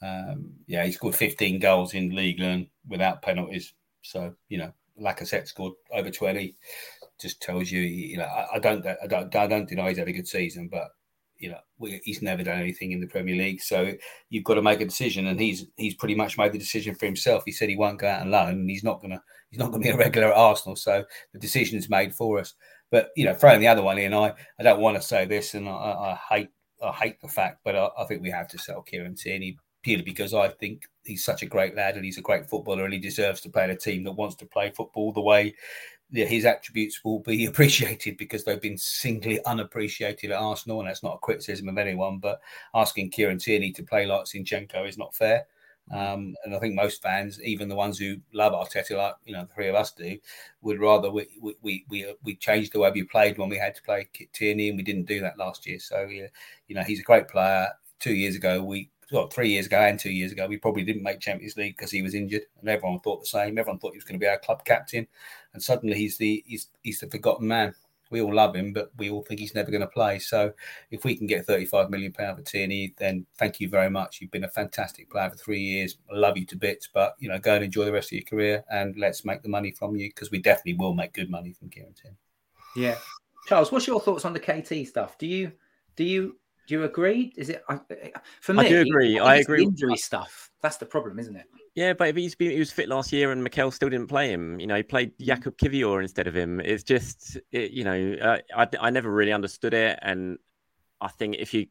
[0.03, 3.75] Um, yeah, he scored 15 goals in League and without penalties.
[4.03, 6.57] So you know, Lacazette scored over 20.
[7.21, 10.09] Just tells you, you know, I, I don't, I don't, I don't deny he's had
[10.09, 10.89] a good season, but
[11.41, 11.59] you know
[12.05, 13.93] he's never done anything in the Premier League, so
[14.29, 17.07] you've got to make a decision, and he's he's pretty much made the decision for
[17.07, 17.43] himself.
[17.45, 19.83] He said he won't go out on loan, and he's not gonna he's not gonna
[19.83, 22.55] be a regular at Arsenal, so the decision's made for us.
[22.91, 25.55] But you know, throwing the other one in, I I don't want to say this,
[25.55, 26.51] and I, I hate
[26.85, 30.03] I hate the fact, but I, I, think we have to sell Kieran Tierney purely
[30.03, 33.01] because I think he's such a great lad and he's a great footballer and he
[33.01, 35.55] deserves to play in a team that wants to play football the way
[36.13, 41.15] his attributes will be appreciated because they've been singly unappreciated at Arsenal, and that's not
[41.15, 42.19] a criticism of anyone.
[42.19, 42.41] But
[42.75, 45.47] asking Kieran Tierney to play like Zinchenko is not fair.
[45.93, 49.43] Um, and I think most fans, even the ones who love Arteta, like you know
[49.43, 50.19] the three of us do,
[50.63, 53.75] would rather we we we we, we changed the way we played when we had
[53.75, 55.81] to play Tierney, and we didn't do that last year.
[55.81, 56.29] So yeah,
[56.69, 57.69] you know he's a great player.
[57.99, 61.03] Two years ago, we well, three years ago and two years ago, we probably didn't
[61.03, 63.59] make Champions League because he was injured, and everyone thought the same.
[63.59, 65.07] Everyone thought he was going to be our club captain,
[65.53, 67.75] and suddenly he's the he's he's the forgotten man.
[68.11, 70.19] We all love him, but we all think he's never going to play.
[70.19, 70.53] So,
[70.91, 74.21] if we can get 35 million pound for Tierney, then thank you very much.
[74.21, 75.97] You've been a fantastic player for three years.
[76.13, 78.25] I love you to bits, but you know, go and enjoy the rest of your
[78.25, 81.53] career, and let's make the money from you because we definitely will make good money
[81.53, 82.17] from Kieran Tierney.
[82.77, 82.99] Yeah,
[83.47, 85.19] Charles, what's your thoughts on the KT stuff?
[85.19, 85.53] Do you
[85.97, 87.33] do you do you agree?
[87.37, 87.63] Is it
[88.41, 88.67] for me?
[88.67, 89.19] I do agree.
[89.19, 89.65] I, I agree.
[89.65, 90.51] Injury stuff.
[90.63, 91.47] That's the problem, isn't it?
[91.75, 94.61] Yeah, but he's been, he was fit last year and Mikel still didn't play him.
[94.61, 95.27] You know, he played mm.
[95.27, 96.61] Jakub Kiwior instead of him.
[96.61, 99.99] It's just, it, you know, uh, I, I never really understood it.
[100.03, 100.39] And
[101.01, 101.67] I think if you,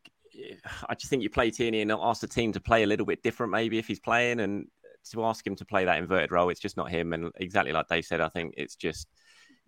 [0.88, 3.21] I just think you play Tierney and ask the team to play a little bit
[3.23, 4.67] different, maybe if he's playing and
[5.12, 7.13] to ask him to play that inverted role, it's just not him.
[7.13, 9.08] And exactly like Dave said, I think it's just,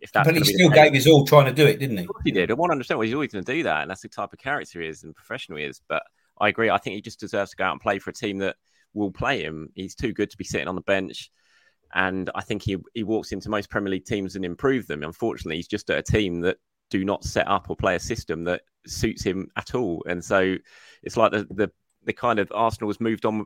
[0.01, 2.07] if that's but he still gave his all trying to do it, didn't he?
[2.25, 2.51] he did.
[2.51, 4.33] I want to understand why he's always going to do that, and that's the type
[4.33, 5.81] of character he is and professional he is.
[5.87, 6.03] But
[6.39, 6.69] I agree.
[6.69, 8.55] I think he just deserves to go out and play for a team that
[8.93, 9.69] will play him.
[9.75, 11.31] He's too good to be sitting on the bench.
[11.93, 15.03] And I think he, he walks into most Premier League teams and improve them.
[15.03, 16.57] Unfortunately, he's just at a team that
[16.89, 20.03] do not set up or play a system that suits him at all.
[20.07, 20.55] And so
[21.03, 21.71] it's like the the,
[22.05, 23.45] the kind of Arsenal has moved on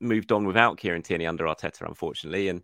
[0.00, 2.48] moved on without Kieran Tierney under Arteta, unfortunately.
[2.48, 2.62] And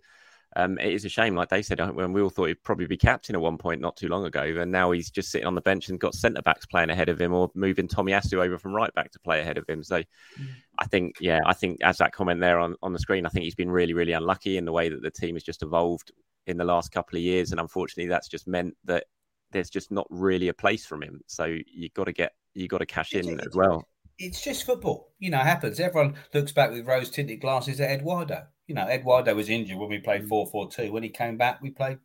[0.56, 2.96] um, it is a shame, like they said, when we all thought he'd probably be
[2.96, 5.60] captain at one point not too long ago, and now he's just sitting on the
[5.60, 8.92] bench and got centre backs playing ahead of him, or moving Tomiyasu over from right
[8.94, 9.82] back to play ahead of him.
[9.82, 10.48] So, mm.
[10.78, 13.44] I think, yeah, I think as that comment there on, on the screen, I think
[13.44, 16.12] he's been really, really unlucky in the way that the team has just evolved
[16.46, 19.04] in the last couple of years, and unfortunately, that's just meant that
[19.52, 21.20] there's just not really a place from him.
[21.26, 23.86] So you've got to get you got to cash in as well.
[24.24, 25.40] It's just football, you know.
[25.40, 25.80] It happens.
[25.80, 29.90] Everyone looks back with rose tinted glasses at Eduardo you know, Eduardo was injured when
[29.90, 30.28] we played mm.
[30.28, 30.92] 4 4 2.
[30.92, 31.98] When he came back, we played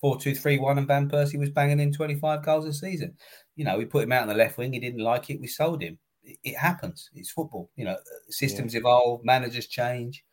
[0.00, 3.14] 4 2 3 1, and Van Persie was banging in 25 goals a season.
[3.56, 4.72] You know, we put him out on the left wing.
[4.72, 5.40] He didn't like it.
[5.40, 5.98] We sold him.
[6.22, 7.10] It, it happens.
[7.14, 7.70] It's football.
[7.76, 7.96] You know,
[8.30, 8.80] systems yeah.
[8.80, 10.24] evolve, managers change.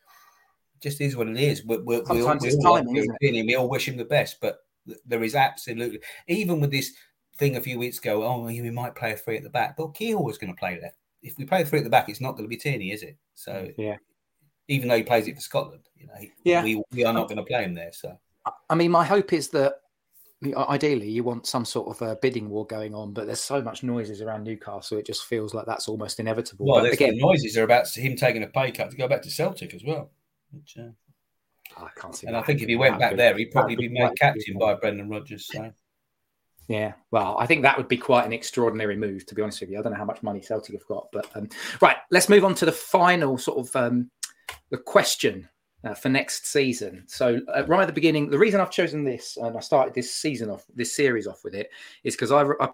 [0.75, 1.65] It just is what it is.
[1.65, 3.45] We, we, we, all, we, all timing, like him.
[3.45, 4.59] we all wish him the best, but
[5.05, 6.93] there is absolutely, even with this
[7.37, 9.75] thing a few weeks ago, oh, we might play a three at the back.
[9.75, 10.95] But Keogh was going to play left.
[11.25, 13.17] If we play three at the back, it's not going to be Tierney, is it?
[13.33, 13.97] So yeah,
[14.67, 15.81] even though he plays it for Scotland.
[15.95, 16.63] You know, yeah.
[16.63, 17.91] we, we are not going to play him there.
[17.93, 18.17] So,
[18.69, 19.81] I mean, my hope is that
[20.55, 23.83] ideally you want some sort of a bidding war going on, but there's so much
[23.83, 26.65] noises around Newcastle, it just feels like that's almost inevitable.
[26.67, 29.31] Well, again, the noises are about him taking a pay cut to go back to
[29.31, 30.11] Celtic as well.
[30.51, 30.89] Which, uh,
[31.77, 32.27] I can't see.
[32.27, 35.09] And I think if he went back there, he'd probably be made captain by Brendan
[35.09, 35.47] Rodgers.
[35.51, 35.73] So.
[36.67, 39.69] Yeah, well, I think that would be quite an extraordinary move, to be honest with
[39.69, 39.79] you.
[39.79, 41.47] I don't know how much money Celtic have got, but um,
[41.79, 44.09] right, let's move on to the final sort of um,
[44.71, 45.47] the question
[45.83, 47.03] uh, for next season.
[47.07, 50.13] So uh, right at the beginning, the reason I've chosen this and I started this
[50.13, 51.69] season off, this series off with it,
[52.03, 52.69] is because I, I,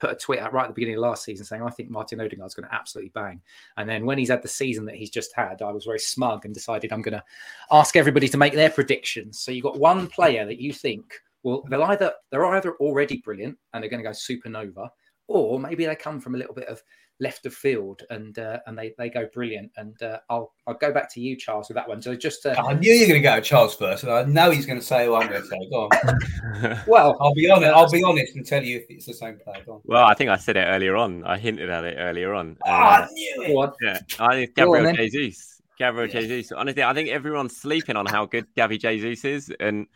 [0.00, 2.20] put a tweet out right at the beginning of last season saying I think Martin
[2.20, 3.40] Odegaard's going to absolutely bang.
[3.76, 6.44] And then when he's had the season that he's just had, I was very smug
[6.44, 7.22] and decided I'm going to
[7.70, 9.38] ask everybody to make their predictions.
[9.38, 13.58] So you've got one player that you think well, they'll either they're either already brilliant
[13.72, 14.88] and they're going to go supernova,
[15.28, 16.82] or maybe they come from a little bit of
[17.20, 19.70] left of field and uh, and they, they go brilliant.
[19.76, 22.02] And uh, I'll I'll go back to you, Charles, with that one.
[22.02, 24.24] So just uh, I knew you were going to go to Charles first, and I
[24.24, 25.58] know he's going to say what I'm going to say.
[25.70, 26.80] Go on.
[26.86, 27.72] well, I'll be honest.
[27.72, 29.64] I'll be honest and tell you if it's the same player.
[29.84, 31.24] Well, I think I said it earlier on.
[31.24, 32.58] I hinted at it earlier on.
[32.66, 33.70] Oh, I knew it.
[33.80, 35.62] Yeah, I think Gabriel on, Jesus.
[35.78, 36.20] Gabriel yeah.
[36.20, 36.52] Jesus.
[36.52, 39.86] Honestly, I think everyone's sleeping on how good Gavi Jesus is, and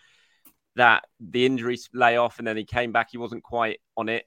[0.77, 3.09] that the injuries lay off, and then he came back.
[3.11, 4.27] He wasn't quite on it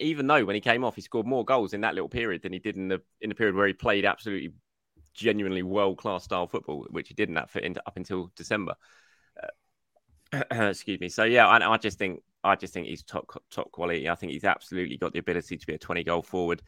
[0.00, 2.52] even though when he came off, he scored more goals in that little period than
[2.52, 4.52] he did in the in the period where he played absolutely
[5.14, 8.74] genuinely world class style football, which he did in that fit into, up until December.
[10.32, 11.08] Uh, excuse me.
[11.08, 14.08] So yeah, I, I, just think I just think he's top top quality.
[14.08, 16.62] I think he's absolutely got the ability to be a twenty goal forward.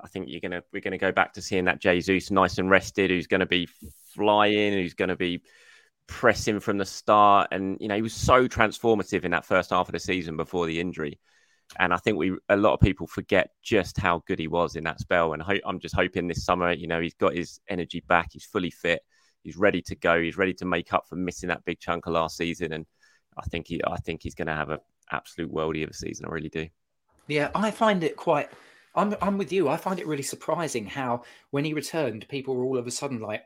[0.00, 3.10] I think you're gonna we're gonna go back to seeing that Jesus nice and rested,
[3.10, 3.68] who's going to be
[4.14, 5.42] flying, who's going to be
[6.06, 9.88] pressing from the start, and you know he was so transformative in that first half
[9.88, 11.18] of the season before the injury.
[11.78, 14.84] And I think we a lot of people forget just how good he was in
[14.84, 15.32] that spell.
[15.32, 18.28] And ho- I'm just hoping this summer, you know, he's got his energy back.
[18.32, 19.00] He's fully fit.
[19.42, 20.20] He's ready to go.
[20.20, 22.72] He's ready to make up for missing that big chunk of last season.
[22.72, 22.86] And
[23.38, 24.78] I think he, I think he's going to have an
[25.10, 26.26] absolute worldie of a season.
[26.26, 26.68] I really do.
[27.26, 28.50] Yeah, I find it quite.
[28.94, 29.68] I'm, I'm with you.
[29.68, 33.20] I find it really surprising how when he returned, people were all of a sudden
[33.20, 33.42] like,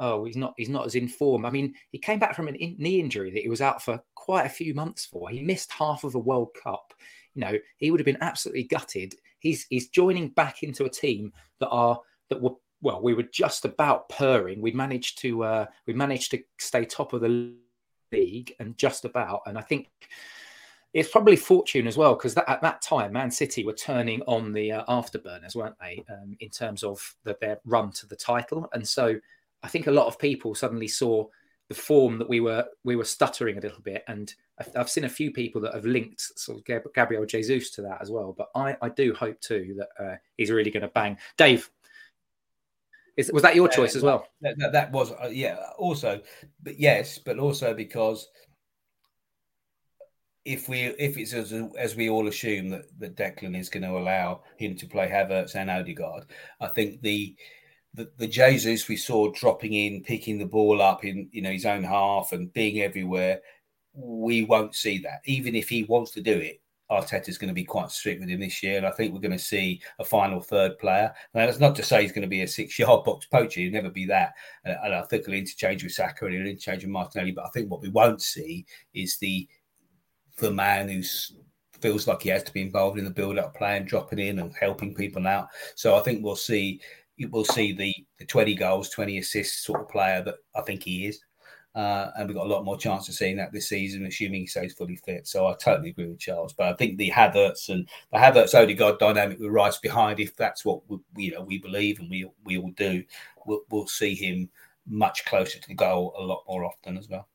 [0.00, 0.54] "Oh, he's not.
[0.56, 3.42] He's not as in form." I mean, he came back from a knee injury that
[3.42, 5.30] he was out for quite a few months for.
[5.30, 6.92] He missed half of a World Cup
[7.34, 9.14] you know, he would have been absolutely gutted.
[9.38, 13.64] He's he's joining back into a team that are that were well, we were just
[13.64, 14.60] about purring.
[14.60, 17.54] We managed to uh, we managed to stay top of the
[18.12, 19.42] league and just about.
[19.46, 19.88] And I think
[20.92, 24.72] it's probably fortune as well because at that time, Man City were turning on the
[24.72, 26.02] uh, afterburners, weren't they?
[26.10, 29.20] Um, in terms of the, their run to the title, and so
[29.62, 31.26] I think a lot of people suddenly saw
[31.68, 34.34] the form that we were we were stuttering a little bit, and
[34.76, 38.10] I've seen a few people that have linked sort of Gabriel Jesus to that as
[38.10, 38.34] well.
[38.36, 41.16] But I, I do hope too that uh, he's really going to bang.
[41.36, 41.70] Dave,
[43.16, 44.26] is, was that your choice as well?
[44.40, 45.58] That, that, that was uh, yeah.
[45.78, 46.20] Also,
[46.62, 48.28] but yes, but also because
[50.44, 53.96] if we if it's as, as we all assume that that Declan is going to
[53.96, 56.24] allow him to play Havertz and Odegaard,
[56.60, 57.36] I think the
[57.94, 61.66] the, the Jesus we saw dropping in, picking the ball up in you know his
[61.66, 63.40] own half and being everywhere
[63.94, 65.20] we won't see that.
[65.24, 68.40] Even if he wants to do it, Arteta's going to be quite strict with him
[68.40, 68.76] this year.
[68.76, 71.12] And I think we're going to see a final third player.
[71.34, 73.60] Now, that's not to say he's going to be a six yard box poacher.
[73.60, 74.32] He'll never be that.
[74.66, 77.32] Uh, and I think he'll interchange with Saka and he'll interchange with Martinelli.
[77.32, 79.48] But I think what we won't see is the
[80.38, 81.34] the man who's
[81.80, 84.94] feels like he has to be involved in the build-up plan, dropping in and helping
[84.94, 85.48] people out.
[85.76, 86.78] So I think we'll see
[87.26, 91.06] we'll see the, the 20 goals, 20 assists sort of player that I think he
[91.06, 91.20] is.
[91.74, 94.46] Uh, and we've got a lot more chance of seeing that this season, assuming he
[94.46, 95.28] stays fully fit.
[95.28, 96.52] So I totally agree with Charles.
[96.52, 100.64] But I think the Havertz and the Havertz Odegaard dynamic with Rice behind, if that's
[100.64, 103.04] what we, you know we believe and we we all do,
[103.46, 104.50] we'll, we'll see him
[104.88, 107.28] much closer to the goal a lot more often as well.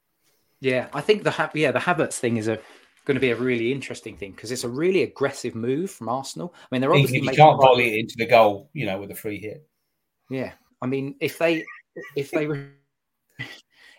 [0.59, 2.59] Yeah, I think the yeah the Havertz thing is a
[3.05, 6.53] going to be a really interesting thing because it's a really aggressive move from Arsenal.
[6.57, 9.15] I mean, they're obviously you can't volley it into the goal, you know, with a
[9.15, 9.65] free hit.
[10.29, 11.63] Yeah, I mean, if they
[12.15, 12.47] if they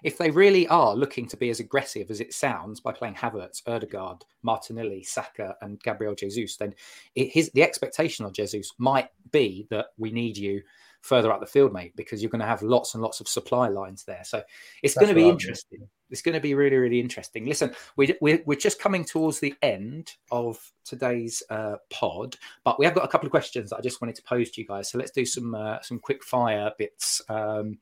[0.03, 3.63] if they really are looking to be as aggressive as it sounds by playing Havertz,
[3.67, 6.75] Odegaard, Martinelli, Saka, and Gabriel Jesus, then
[7.15, 10.63] it, his the expectation of Jesus might be that we need you
[11.07, 13.69] further up the field, mate, because you're going to have lots and lots of supply
[13.69, 14.23] lines there.
[14.25, 14.43] So
[14.83, 15.89] it's That's going to be interesting.
[16.11, 17.47] It's going to be really, really interesting.
[17.47, 22.85] Listen, we, we're, we're just coming towards the end of today's uh, pod, but we
[22.85, 24.91] have got a couple of questions that I just wanted to pose to you guys.
[24.91, 27.21] So let's do some uh, some quick fire bits.
[27.29, 27.79] Um,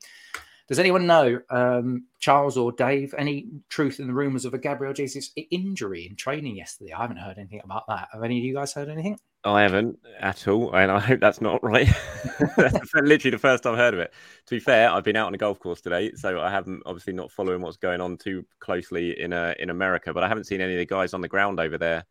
[0.67, 4.95] does anyone know, um, Charles or Dave, any truth in the rumours of a Gabriel
[4.95, 6.93] Jesus injury in training yesterday?
[6.93, 8.09] I haven't heard anything about that.
[8.13, 9.19] Have any of you guys heard anything?
[9.45, 11.89] I haven't at all, and I hope that's not right.
[12.57, 14.15] that's literally the first I've heard of it.
[14.47, 17.13] To be fair, I've been out on a golf course today, so I haven't obviously
[17.13, 20.15] not following what's going on too closely in uh, in America.
[20.15, 22.07] But I haven't seen any of the guys on the ground over there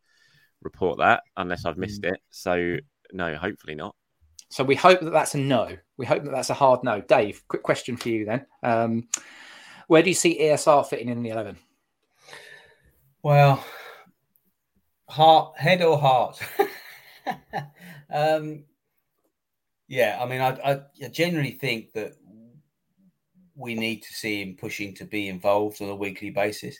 [0.62, 2.12] report that, unless I've missed mm.
[2.12, 2.20] it.
[2.30, 2.76] So
[3.12, 3.96] no, hopefully not.
[4.54, 5.76] So we hope that that's a no.
[5.96, 7.00] We hope that that's a hard no.
[7.00, 8.46] Dave, quick question for you then.
[8.62, 9.08] Um,
[9.88, 11.56] where do you see ESR fitting in the eleven?
[13.24, 13.64] Well,
[15.08, 16.40] heart, head or heart.
[18.14, 18.62] um,
[19.88, 22.12] yeah, I mean, I, I generally think that
[23.56, 26.78] we need to see him pushing to be involved on a weekly basis.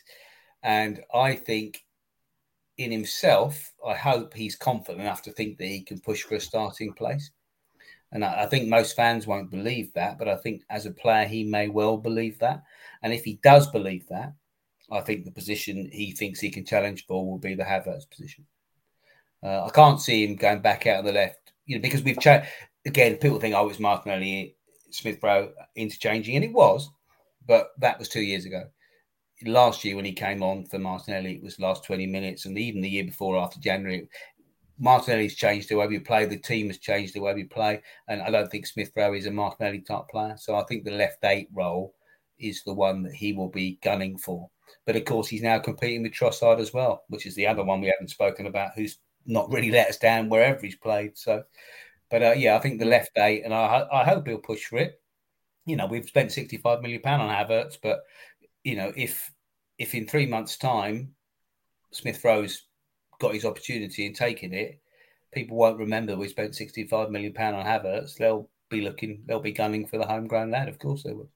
[0.63, 1.83] And I think
[2.77, 6.39] in himself, I hope he's confident enough to think that he can push for a
[6.39, 7.31] starting place.
[8.15, 11.27] And I, I, think most fans won't believe that, but I think as a player,
[11.27, 12.63] he may well believe that.
[13.03, 14.33] And if he does believe that,
[14.89, 18.45] I think the position he thinks he can challenge for will be the Havertz position.
[19.43, 22.17] Uh, I can't see him going back out on the left, you know, because we've
[22.17, 22.47] changed.
[22.85, 24.55] Again, people think, oh, it's Martinelli,
[24.91, 26.89] Smith Rowe interchanging, and it was,
[27.45, 28.63] but that was two years ago.
[29.43, 32.79] Last year, when he came on for Martinelli, it was last 20 minutes, and even
[32.79, 34.07] the year before, after January,
[34.77, 36.25] Martinelli's changed the way we play.
[36.25, 39.25] The team has changed the way we play, and I don't think Smith Rowe is
[39.25, 40.35] a Martinelli type player.
[40.37, 41.93] So I think the left eight role
[42.37, 44.49] is the one that he will be gunning for.
[44.85, 47.79] But of course, he's now competing with Trossard as well, which is the other one
[47.79, 51.17] we haven't spoken about, who's not really let us down wherever he's played.
[51.17, 51.43] So,
[52.11, 54.77] but uh, yeah, I think the left eight, and I, I hope he'll push for
[54.77, 55.01] it.
[55.65, 58.01] You know, we've spent sixty-five million pound on Havertz, but
[58.63, 59.31] you know, if
[59.77, 61.15] if in three months' time
[61.91, 62.64] Smith Rowe's
[63.19, 64.79] got his opportunity and taking it,
[65.33, 68.17] people won't remember we spent sixty-five million pound on Havertz.
[68.17, 70.69] They'll be looking, they'll be gunning for the homegrown lad.
[70.69, 71.29] Of course, they will.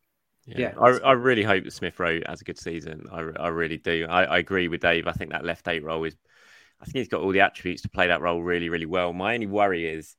[0.45, 0.73] Yeah, yeah.
[0.79, 3.05] I, I really hope that Smith Rowe has a good season.
[3.11, 4.07] I, I really do.
[4.09, 5.07] I, I agree with Dave.
[5.07, 6.15] I think that left eight role is
[6.81, 9.13] I think he's got all the attributes to play that role really, really well.
[9.13, 10.15] My only worry is,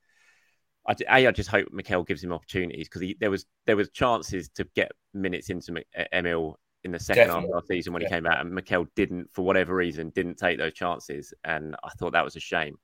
[0.87, 4.51] I, a, I just hope Mikel gives him opportunities because there was there was chances
[4.51, 7.51] to get minutes into Emile in the second Definitely.
[7.53, 8.09] half of the season when yeah.
[8.09, 11.91] he came out, and Mikel didn't, for whatever reason, didn't take those chances, and I
[11.91, 12.77] thought that was a shame.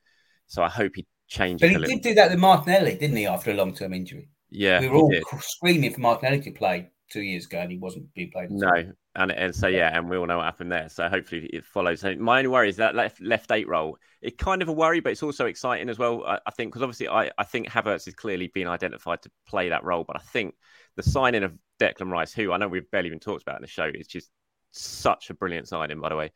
[0.46, 1.72] So I hope he changes.
[1.72, 3.26] But he did do that with Martinelli, didn't he?
[3.26, 5.24] After a long term injury, yeah, we were all did.
[5.40, 8.50] screaming for Martinelli to play two years ago, and he wasn't being played.
[8.50, 10.88] No, and and so yeah, and we all know what happened there.
[10.88, 12.00] So hopefully it follows.
[12.00, 13.98] So my only worry is that left left eight role.
[14.22, 16.24] It's kind of a worry, but it's also exciting as well.
[16.24, 19.70] I, I think because obviously I I think Havertz has clearly been identified to play
[19.70, 20.54] that role, but I think
[20.96, 23.68] the signing of Declan Rice, who I know we've barely even talked about in the
[23.68, 24.30] show, is just
[24.72, 26.00] such a brilliant signing.
[26.00, 26.32] By the way,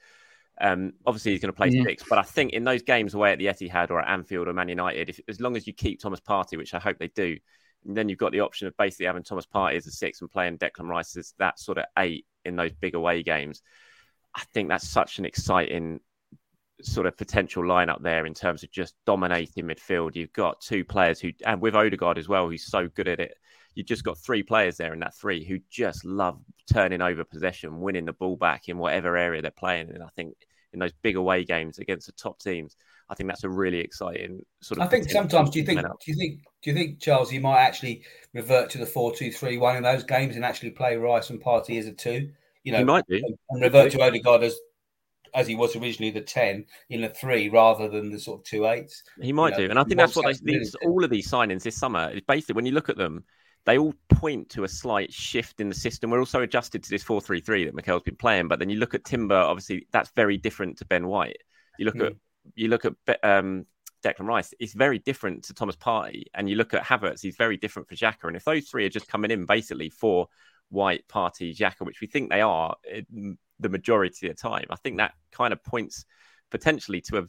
[0.61, 1.85] um, obviously he's going to play yeah.
[1.85, 4.53] six, but I think in those games away at the Etihad or at Anfield or
[4.53, 7.39] Man United, if, as long as you keep Thomas Partey, which I hope they do,
[7.85, 10.59] then you've got the option of basically having Thomas Partey as a six and playing
[10.59, 13.63] Declan Rice as that sort of eight in those big away games.
[14.35, 16.01] I think that's such an exciting
[16.83, 20.15] sort of potential lineup there in terms of just dominating midfield.
[20.15, 23.35] You've got two players who, and with Odegaard as well, who's so good at it.
[23.75, 26.41] You've just got three players there in that three who just love
[26.73, 29.91] turning over possession, winning the ball back in whatever area they're playing.
[29.91, 30.35] And I think
[30.73, 32.77] in those big away games against the top teams,
[33.09, 34.87] I think that's a really exciting sort of.
[34.87, 37.59] I think sometimes do you think do you think do you think Charles you might
[37.59, 41.31] actually revert to the four two three one in those games and actually play Rice
[41.31, 42.31] and Partey as a two?
[42.63, 43.21] You know, he might do.
[43.51, 44.59] and revert to Odegaard as
[45.35, 48.67] as he was originally the 10 in a three rather than the sort of two
[48.67, 49.03] eights.
[49.21, 49.71] He might you know, do.
[49.71, 52.55] And I think that's what they, these, all of these signings this summer, is basically,
[52.55, 53.25] when you look at them,
[53.67, 56.11] they all point to a slight shift in the system.
[56.11, 58.49] We're also adjusted to this 4 3 3 that Mikel's been playing.
[58.49, 61.39] But then you look at Timber, obviously, that's very different to Ben White.
[61.79, 62.07] You look mm.
[62.07, 62.13] at
[62.55, 63.67] you look at um,
[64.03, 66.25] Declan Rice, it's very different to Thomas Partey.
[66.35, 68.25] And you look at Havertz, he's very different for Xhaka.
[68.25, 70.29] And if those three are just coming in basically for
[70.71, 72.77] White, Partey, Xhaka, which we think they are
[73.61, 76.05] the majority of the time, I think that kind of points
[76.51, 77.23] potentially to a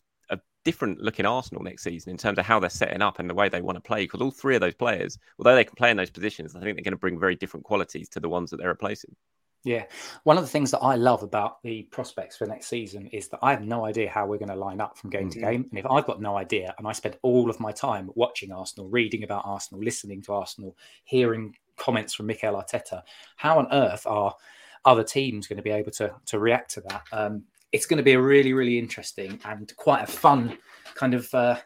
[0.64, 3.50] different looking Arsenal next season in terms of how they're setting up and the way
[3.50, 4.04] they want to play.
[4.04, 6.76] Because all three of those players, although they can play in those positions, I think
[6.76, 9.16] they're going to bring very different qualities to the ones that they're replacing.
[9.64, 9.86] Yeah.
[10.24, 13.40] One of the things that I love about the prospects for next season is that
[13.44, 15.40] I have no idea how we're going to line up from game mm-hmm.
[15.40, 15.66] to game.
[15.70, 18.90] And if I've got no idea and I spend all of my time watching Arsenal,
[18.90, 23.04] reading about Arsenal, listening to Arsenal, hearing comments from Mikel Arteta,
[23.36, 24.36] how on earth are
[24.84, 27.04] other teams going to be able to, to react to that?
[27.12, 30.58] Um, it's going to be a really, really interesting and quite a fun
[30.96, 31.58] kind of uh,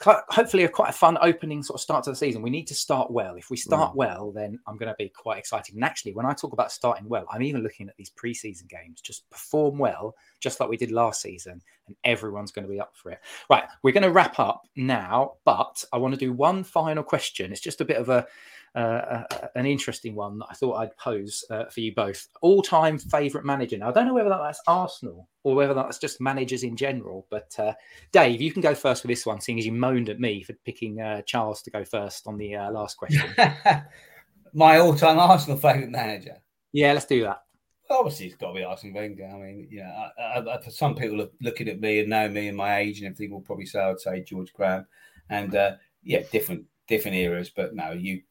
[0.00, 2.42] hopefully a quite a fun opening sort of start to the season.
[2.42, 3.36] We need to start well.
[3.36, 3.96] If we start mm.
[3.96, 5.74] well, then I'm going to be quite excited.
[5.74, 9.00] And actually, when I talk about starting well, I'm even looking at these preseason games.
[9.00, 12.94] Just perform well, just like we did last season, and everyone's going to be up
[12.94, 13.20] for it.
[13.48, 17.52] Right, we're going to wrap up now, but I want to do one final question.
[17.52, 18.26] It's just a bit of a
[18.74, 19.22] uh,
[19.54, 22.26] an interesting one that I thought I'd pose uh, for you both.
[22.42, 23.78] All time favourite manager.
[23.78, 27.54] Now, I don't know whether that's Arsenal or whether that's just managers in general, but
[27.58, 27.72] uh,
[28.12, 30.54] Dave, you can go first for this one, seeing as you moaned at me for
[30.64, 33.32] picking uh, Charles to go first on the uh, last question.
[34.54, 36.36] My all time Arsenal favourite manager.
[36.72, 37.42] Yeah, let's do that.
[37.90, 39.30] Obviously, it's got to be Arsene Wenger.
[39.32, 42.48] I mean, yeah, I, I, I, some people are looking at me and know me
[42.48, 44.86] and my age and everything will probably say I would say George Graham,
[45.28, 45.72] and uh,
[46.02, 47.50] yeah, different different eras.
[47.54, 48.22] But no, you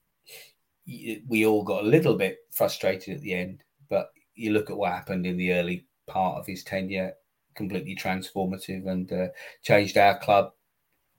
[0.85, 4.91] we all got a little bit frustrated at the end, but you look at what
[4.91, 7.13] happened in the early part of his tenure,
[7.55, 9.27] completely transformative and uh,
[9.61, 10.51] changed our club.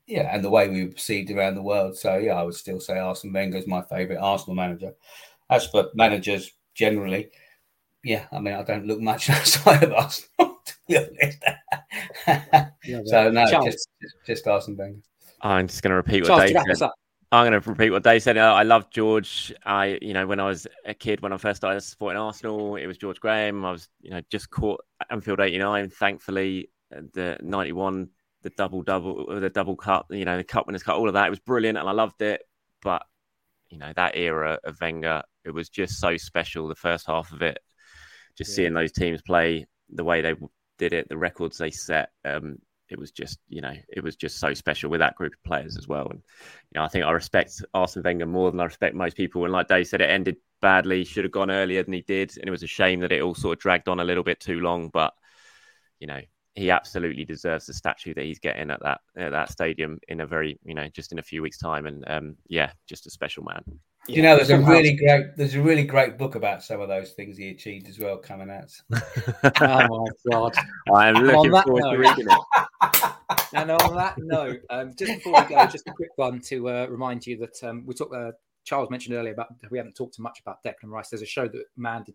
[0.07, 1.97] Yeah, and the way we were perceived around the world.
[1.97, 4.93] So yeah, I would still say Arsene Wenger is my favourite Arsenal manager.
[5.49, 7.31] As for managers generally,
[8.03, 11.39] yeah, I mean I don't look much outside of Arsenal to be honest.
[12.85, 15.01] yeah, so no, just, just, just Arsene Wenger.
[15.41, 16.91] I'm just going to repeat what Charles, Dave said.
[17.35, 18.39] I'm going to repeat what Dave said.
[18.39, 19.53] Uh, I love George.
[19.65, 22.87] I, you know, when I was a kid, when I first started supporting Arsenal, it
[22.87, 23.65] was George Graham.
[23.65, 25.91] I was, you know, just caught Anfield '89.
[25.91, 28.09] Thankfully, uh, the '91,
[28.43, 31.15] the double double, uh, the double cup, you know, the cup winners' cup, all of
[31.15, 31.27] that.
[31.27, 32.43] It was brilliant, and I loved it.
[32.83, 33.03] But
[33.69, 36.69] you know, that era of Wenger, it was just so special.
[36.69, 37.59] The first half of it,
[38.39, 38.57] just yeah.
[38.57, 40.35] seeing those teams play the way they
[40.79, 42.11] did it, the records they set.
[42.25, 42.59] Um,
[42.91, 45.77] it was just you know it was just so special with that group of players
[45.77, 46.09] as well.
[46.11, 46.21] And
[46.71, 49.45] you know I think I respect Arsene Wenger more than I respect most people.
[49.45, 52.37] And like Dave said it ended badly should have gone earlier than he did.
[52.39, 54.41] And it was a shame that it all sort of dragged on a little bit
[54.41, 54.89] too long.
[54.89, 55.15] But
[56.01, 56.21] you know
[56.55, 60.27] he absolutely deserves the statue that he's getting at that at that stadium in a
[60.27, 61.87] very you know just in a few weeks time.
[61.87, 63.63] And um yeah just a special man
[64.09, 67.13] you know, there's a really great there's a really great book about some of those
[67.13, 68.71] things he achieved as well coming out.
[69.61, 70.55] oh my god!
[70.95, 73.11] I'm looking forward note, to reading it.
[73.55, 76.87] And on that note, um, just before we go, just a quick one to uh,
[76.87, 78.15] remind you that um, we talked.
[78.15, 78.33] Uh,
[78.65, 81.11] Charles mentioned earlier about we haven't talked too much about Declan Rice.
[81.11, 82.15] There's a show that Man did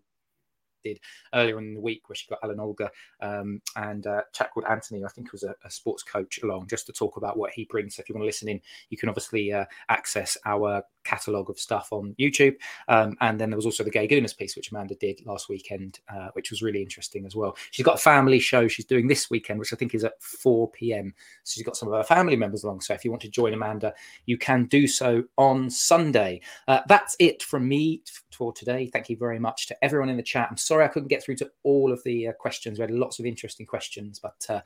[0.82, 1.00] did
[1.34, 4.66] earlier in the week where she got Alan Olga um, and uh, a chap called
[4.68, 7.64] Anthony, I think was a, a, sports coach along just to talk about what he
[7.64, 7.96] brings.
[7.96, 11.58] So if you want to listen in, you can obviously uh, access our catalogue of
[11.58, 12.56] stuff on YouTube.
[12.88, 16.00] Um, and then there was also the Gay Gooners piece, which Amanda did last weekend,
[16.08, 17.56] uh, which was really interesting as well.
[17.70, 20.70] She's got a family show she's doing this weekend, which I think is at 4
[20.70, 21.14] p.m.
[21.44, 22.80] So she's got some of her family members along.
[22.80, 23.94] So if you want to join Amanda,
[24.26, 26.40] you can do so on Sunday.
[26.68, 28.88] Uh, that's it from me for today.
[28.92, 30.48] Thank you very much to everyone in the chat.
[30.50, 32.78] I'm sorry I couldn't get through to all of the uh, questions.
[32.78, 34.60] We had lots of interesting questions, but uh,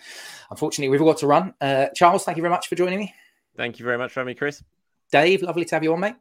[0.50, 1.54] unfortunately, we've all got to run.
[1.60, 3.14] Uh, Charles, thank you very much for joining me.
[3.56, 4.62] Thank you very much for having me, Chris.
[5.12, 6.16] Dave, lovely to have you on, mate.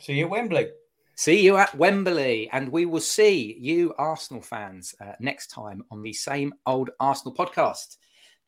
[0.00, 0.68] See you at Wembley.
[1.14, 2.50] See you at Wembley.
[2.52, 7.34] And we will see you, Arsenal fans, uh, next time on the same old Arsenal
[7.34, 7.96] podcast.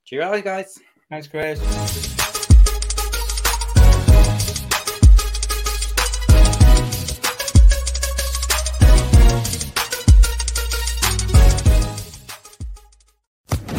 [0.04, 0.78] Cheerio, guys.
[1.10, 1.58] Thanks, Chris.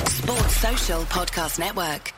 [0.08, 2.14] Sports Social Podcast Network.